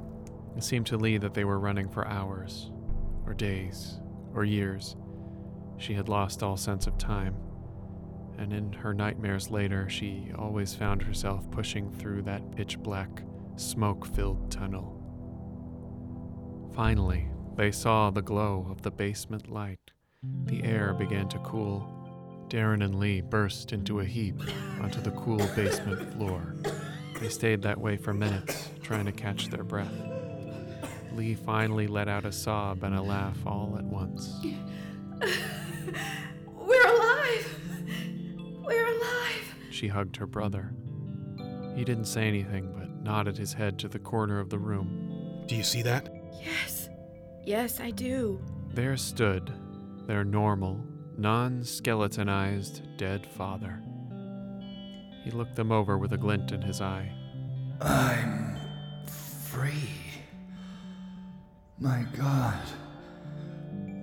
[0.56, 2.70] It seemed to Leigh that they were running for hours,
[3.26, 4.00] or days,
[4.34, 4.96] or years.
[5.76, 7.36] She had lost all sense of time,
[8.38, 13.22] and in her nightmares later, she always found herself pushing through that pitch black,
[13.56, 14.94] smoke filled tunnel.
[16.74, 19.90] Finally, they saw the glow of the basement light.
[20.44, 21.97] The air began to cool.
[22.48, 24.40] Daren and Leigh burst into a heap
[24.80, 26.54] onto the cool basement floor.
[27.20, 29.92] They stayed that way for minutes, trying to catch their breath.
[31.12, 34.40] Leigh finally let out a sob and a laugh all at once.
[36.46, 37.60] We're alive!
[38.64, 39.54] We're alive!
[39.70, 40.72] she hugged her brother.
[41.74, 45.44] He didn't say anything but nodded his head to the corner of the room.
[45.46, 46.08] Do you see that?
[46.40, 46.88] Yes.
[47.44, 48.40] Yes, I do.
[48.74, 49.52] There stood
[50.06, 50.84] their normal,
[51.18, 53.82] non skeletonized dead father.
[55.24, 57.12] He looked them over with a glint in his eye.
[57.80, 58.56] I'm
[59.06, 59.90] free.
[61.78, 62.58] My God.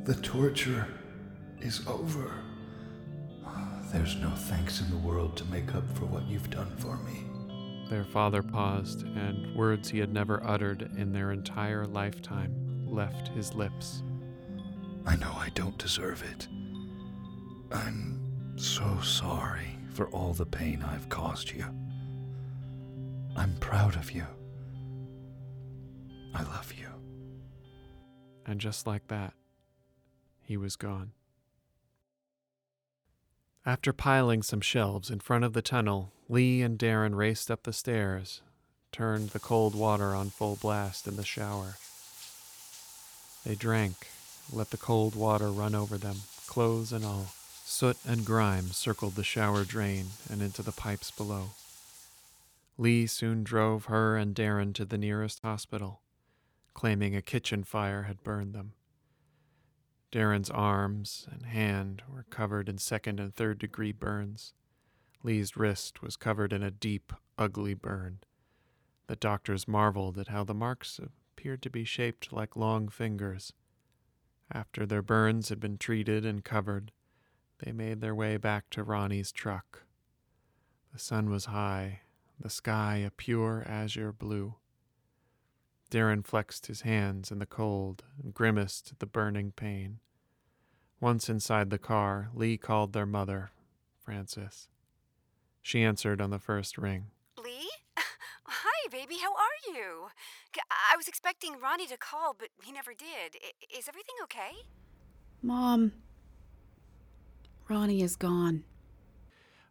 [0.04, 0.88] The torture
[1.62, 2.32] is over.
[3.92, 7.24] There's no thanks in the world to make up for what you've done for me.
[7.90, 13.54] Their father paused, and words he had never uttered in their entire lifetime left his
[13.54, 14.04] lips.
[15.06, 16.48] I know I don't deserve it.
[17.72, 21.66] I'm so sorry for all the pain I've caused you.
[23.36, 24.26] I'm proud of you.
[26.34, 26.88] I love you.
[28.46, 29.34] And just like that,
[30.44, 31.12] he was gone.
[33.66, 37.74] After piling some shelves in front of the tunnel, Leigh and Daren raced up the
[37.74, 38.42] stairs,
[38.92, 41.78] turned the cold water on full blast in the shower.
[43.44, 44.08] They drank,
[44.54, 47.28] let the cold water run over them, clothes and all.
[47.78, 51.50] Soot and grime circled the shower drain and into the pipes below.
[52.78, 56.02] Leigh soon drove her and Daren to the nearest hospital,
[56.74, 58.76] claiming a kitchen fire had burned them.
[60.10, 64.54] Daren's arms and hand were covered in second and third degree burns.
[65.22, 68.20] Leigh's wrist was covered in a deep, ugly burn.
[69.08, 73.52] The doctors marveled at how the marks appeared to be shaped like long fingers.
[74.50, 76.94] After their burns had been treated and covered,
[77.60, 79.84] they made their way back to Ronny's truck.
[80.94, 82.02] The sun was high,
[82.40, 84.56] the sky a pure azure blue.
[85.92, 90.00] Darren flexed his hands in the cold and grimaced at the burning pain.
[91.00, 93.52] Once inside the car, Leigh called their mother,
[94.04, 94.68] Francis.
[95.62, 97.08] She answered on the first ring.
[97.38, 97.70] Leigh?
[98.46, 99.16] Hi, baby.
[99.22, 100.08] How are you?
[100.72, 103.36] I was expecting Ronny to call, but he never did.
[103.42, 104.54] I- is everything okay?
[105.42, 105.92] Mom,
[107.68, 108.64] Ronny is gone.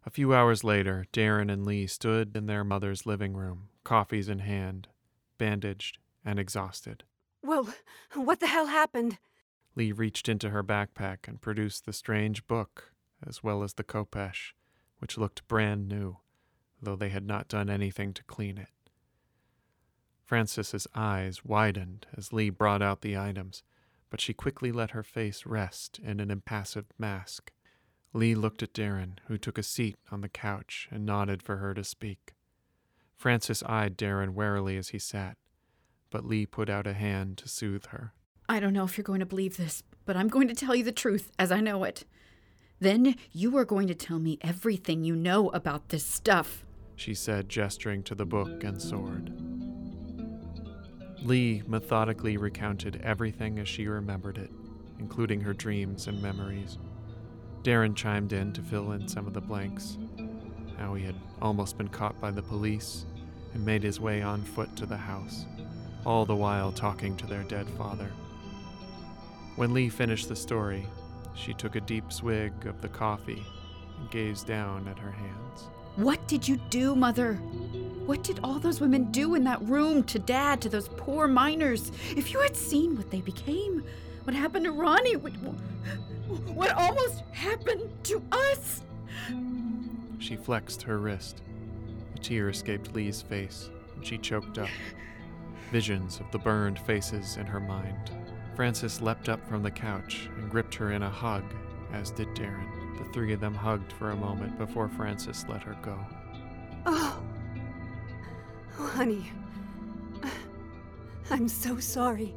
[0.05, 4.39] A few hours later, Daren and Leigh stood in their mother's living room, coffees in
[4.39, 4.89] hand,
[5.37, 7.03] bandaged and exhausted.
[7.41, 7.73] Well,
[8.13, 9.17] what the hell happened?
[9.75, 12.91] Leigh reached into her backpack and produced the strange book,
[13.25, 14.53] as well as the khopesh,
[14.99, 16.17] which looked brand new,
[16.81, 18.69] though they had not done anything to clean it.
[20.23, 23.63] Francis's eyes widened as Leigh brought out the items,
[24.09, 27.51] but she quickly let her face rest in an impassive mask.
[28.15, 31.73] Leigh looked at Daren, who took a seat on the couch and nodded for her
[31.73, 32.33] to speak.
[33.17, 35.37] Francis eyed Daren warily as he sat,
[36.09, 38.13] but Leigh put out a hand to soothe her.
[38.47, 40.83] I don't know if you're going to believe this, but I'm going to tell you
[40.83, 42.05] the truth as I know it.
[42.79, 46.63] Then you are going to tell me everything you know about this stuff.
[46.95, 49.33] she said, gesturing to the book and sword.
[51.21, 54.51] Leigh methodically recounted everything as she remembered it,
[54.99, 56.77] including her dreams and memories.
[57.65, 59.97] Daren chimed in to fill in some of the blanks
[60.77, 63.07] how he had almost been caught by the police
[63.55, 65.45] and made his way on foot to the house,
[66.05, 68.11] all the while talking to their dead father.
[69.55, 70.85] When Leigh finished the story,
[71.33, 73.43] she took a deep swig of the coffee
[73.99, 75.69] and gazed down at her hands.
[75.95, 77.33] What did you do, Mother?
[78.05, 81.91] What did all those women do in that room to Dad, to those poor miners?
[82.15, 83.83] If you had seen what they became,
[84.25, 85.33] what happened to Ronny, what,
[86.53, 88.81] what almost happened to us.
[90.19, 91.41] She flexed her wrist.
[92.15, 94.69] A tear escaped Leigh's face, and she choked up.
[95.71, 98.11] Visions of the burned faces in her mind.
[98.55, 101.43] Francis leapt up from the couch and gripped her in a hug,
[101.91, 102.97] as did Daren.
[102.97, 105.99] The three of them hugged for a moment before Francis let her go.
[106.85, 107.21] Oh,
[108.79, 109.25] oh honey.
[111.29, 112.33] I'm so sorry.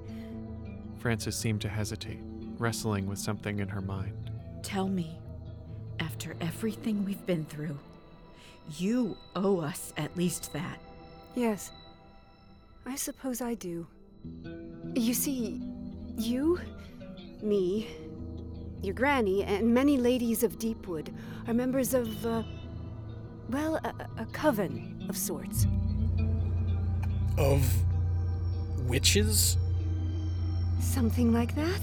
[0.99, 2.21] Francis seemed to hesitate,
[2.59, 4.31] wrestling with something in her mind.
[4.63, 5.19] Tell me,
[6.01, 7.79] after everything we've been through,
[8.77, 10.79] you owe us at least that.
[11.35, 11.71] Yes,
[12.85, 13.87] I suppose I do.
[14.95, 15.63] You see,
[16.17, 16.61] you,
[17.43, 17.89] me,
[18.83, 21.15] your granny, and many ladies of Deepwood
[21.47, 22.43] are members of, uh,
[23.51, 25.67] well, a, a coven of sorts.
[27.37, 27.65] Of
[28.89, 29.57] witches?
[30.81, 31.81] Something like that?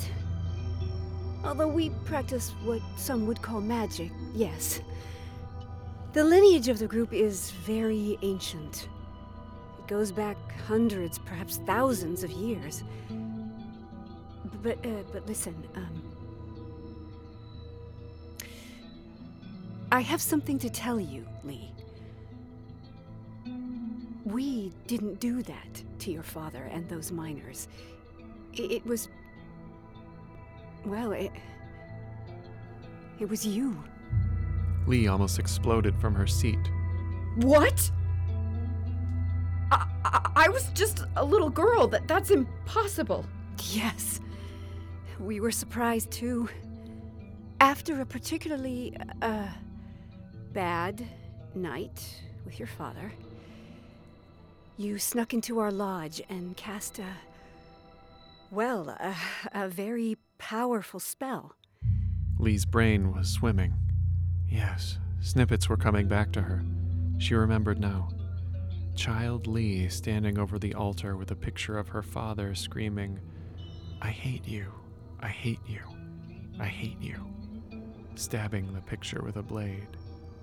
[1.45, 4.81] Although we practice what some would call magic, yes.
[6.13, 8.89] The lineage of the group is very ancient.
[9.77, 12.83] It goes back hundreds, perhaps thousands of years.
[14.63, 16.01] But, uh, but listen, um.
[19.91, 21.71] I have something to tell you, Leigh.
[24.25, 27.67] We didn't do that to your father and those miners.
[28.53, 29.09] It was.
[30.85, 31.31] Well, it.
[33.19, 33.83] It was you.
[34.87, 36.59] Leigh almost exploded from her seat.
[37.37, 37.91] What?
[39.71, 41.87] I, I, I was just a little girl.
[41.87, 43.25] That that's impossible.
[43.71, 44.19] Yes.
[45.19, 46.49] We were surprised too.
[47.59, 49.47] After a particularly uh,
[50.53, 51.05] bad
[51.55, 53.11] night with your father,
[54.77, 57.07] you snuck into our lodge and cast a.
[58.51, 59.15] Well, a,
[59.53, 61.55] a very powerful spell.
[62.37, 63.73] Leigh's brain was swimming.
[64.47, 66.63] Yes, snippets were coming back to her.
[67.17, 68.09] She remembered now.
[68.95, 73.19] Child Leigh standing over the altar with a picture of her father screaming,
[74.01, 74.71] I hate you,
[75.19, 75.81] I hate you,
[76.59, 77.15] I hate you.
[78.15, 79.87] Stabbing the picture with a blade.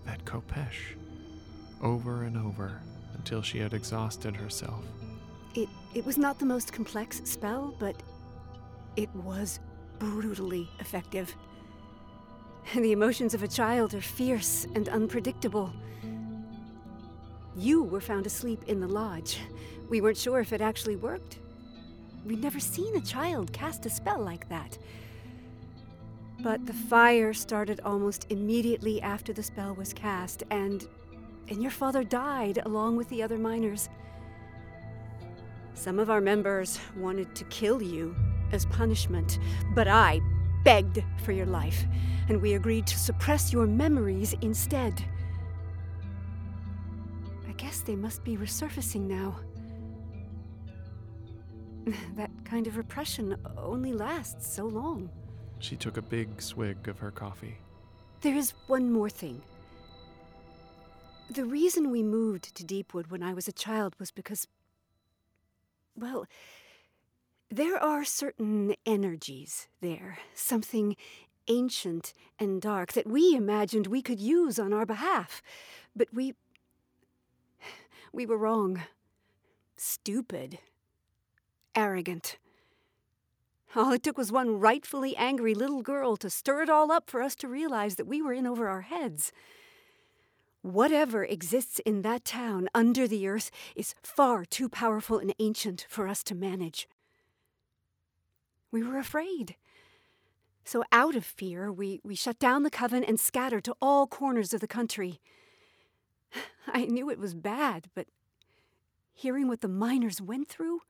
[0.05, 0.97] That Khopesh.
[1.81, 2.81] Over and over
[3.15, 4.85] until she had exhausted herself.
[5.55, 8.03] It, it was not the most complex spell, but
[8.97, 9.61] it was
[10.03, 11.37] brutally effective.
[12.75, 15.73] The emotions of a child are fierce and unpredictable.
[17.57, 19.39] You were found asleep in the lodge.
[19.89, 21.39] We weren't sure if it actually worked.
[22.25, 24.77] We'd never seen a child cast a spell like that.
[26.41, 30.85] But the fire started almost immediately after the spell was cast, and
[31.49, 33.89] and your father died along with the other miners.
[35.75, 38.17] Some of our members wanted to kill you
[38.53, 39.39] as punishment,
[39.75, 40.21] but I
[40.65, 41.85] begged for your life,
[42.29, 45.05] and we agreed to suppress your memories instead.
[47.49, 49.37] I guess they must be resurfacing now.
[52.15, 55.11] That kind of repression only lasts so long.
[55.59, 57.57] She took a big swig of her coffee.
[58.21, 59.43] There is one more thing.
[61.31, 64.47] The reason we moved to Deepwood when I was a child was because.
[65.97, 66.27] Well,
[67.53, 70.97] there are certain energies there, something
[71.49, 75.43] ancient and dark that we imagined we could use on our behalf.
[75.95, 76.35] But we.
[78.15, 78.83] We were wrong.
[79.77, 80.59] Stupid.
[81.75, 82.37] Arrogant.
[83.75, 87.23] All it took was one rightfully angry little girl to stir it all up for
[87.23, 89.33] us to realize that we were in over our heads.
[90.61, 96.07] Whatever exists in that town under the earth is far too powerful and ancient for
[96.07, 96.87] us to manage.
[98.73, 99.55] We were afraid.
[100.65, 104.55] So, out of fear, we, we shut down the coven and scattered to all corners
[104.55, 105.21] of the country.
[106.67, 108.07] I knew it was bad, but
[109.13, 110.81] hearing what the miners went through,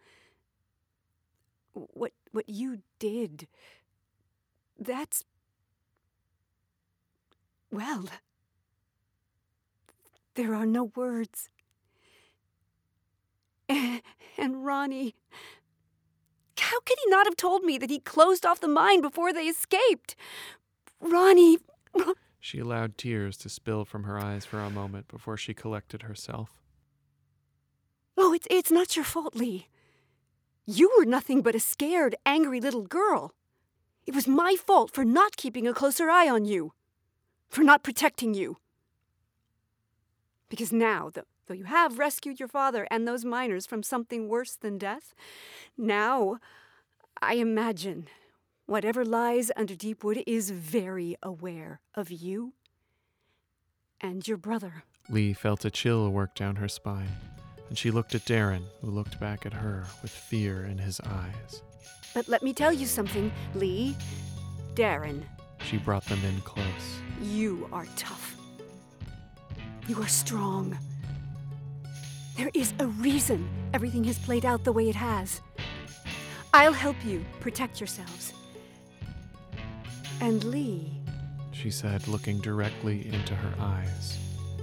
[1.72, 3.48] what what you did,
[4.78, 5.24] that's
[7.70, 8.04] well,
[10.34, 11.48] there are no words.
[14.38, 15.14] And Ronny,
[16.72, 19.44] how could he not have told me that he closed off the mine before they
[19.46, 20.16] escaped?
[21.00, 21.58] Ronny,
[22.40, 26.62] She allowed tears to spill from her eyes for a moment before she collected herself.
[28.16, 29.68] oh, it's it's not your fault, Leigh.
[30.64, 33.32] You were nothing but a scared, angry little girl.
[34.06, 36.72] It was my fault for not keeping a closer eye on you,
[37.48, 38.56] for not protecting you.
[40.48, 44.54] Because now, though, though you have rescued your father and those miners from something worse
[44.56, 45.14] than death,
[45.76, 46.38] now
[47.24, 48.08] I imagine
[48.66, 52.54] whatever lies under Deepwood is very aware of you
[54.00, 54.82] and your brother.
[55.08, 57.08] Leigh felt a chill work down her spine,
[57.68, 61.62] and she looked at Daren, who looked back at her with fear in his eyes.
[62.12, 63.94] But let me tell you something, Leigh.
[64.74, 65.22] Daren,
[65.64, 66.66] She brought them in close.
[67.20, 68.36] you are tough.
[69.86, 70.76] You are strong.
[72.36, 75.40] There is a reason everything has played out the way it has.
[76.54, 78.32] I'll help you protect yourselves.
[80.20, 80.90] And Leigh,
[81.52, 84.18] She said, looking directly into her eyes.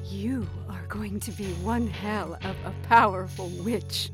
[0.05, 4.11] you are going to be one hell of a powerful witch.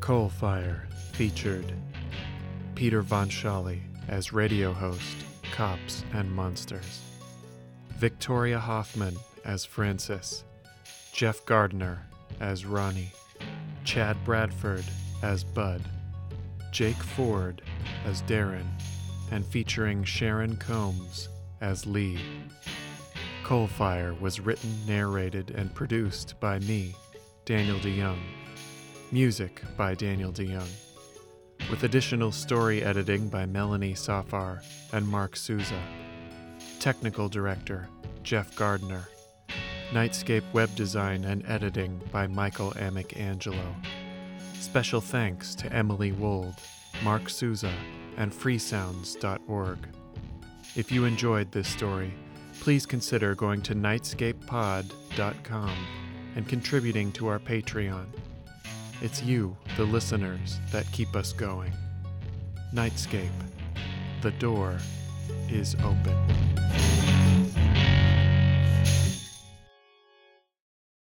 [0.00, 1.64] Coal Fire featured
[2.74, 5.16] Peter Von Sholly as radio host,
[5.52, 7.00] Cops and Monsters,
[7.96, 10.44] Victoria Hoffman as Francis,
[11.12, 12.06] Jeff Gardner
[12.40, 13.12] as Ronny,
[13.84, 14.84] Chad Bradford
[15.22, 15.80] as Bud,
[16.72, 17.62] Jake Ford
[18.04, 18.66] as Daren,
[19.30, 21.28] and featuring Sharon Combs
[21.60, 22.18] as Leigh.
[23.44, 26.94] Coalfire was written, narrated, and produced by me,
[27.44, 28.18] Daniel DeYoung.
[29.12, 30.70] Music by Daniel DeYoung.
[31.70, 34.62] With additional story editing by Melanie Safar
[34.92, 35.80] and Mark Souza.
[36.84, 37.88] Technical Director
[38.24, 39.08] Jeff Gardner.
[39.92, 43.74] Nightscape web design and editing by Michael Amic-Angelo.
[44.60, 46.56] Special thanks to Emily Wold,
[47.02, 47.72] Mark Souza,
[48.18, 49.78] and freesounds.org.
[50.76, 52.12] If you enjoyed this story,
[52.60, 55.86] please consider going to nightscapepod.com
[56.36, 58.04] and contributing to our Patreon.
[59.00, 61.72] It's you, the listeners, that keep us going.
[62.74, 63.30] Nightscape.
[64.20, 64.76] The door
[65.50, 66.93] is open.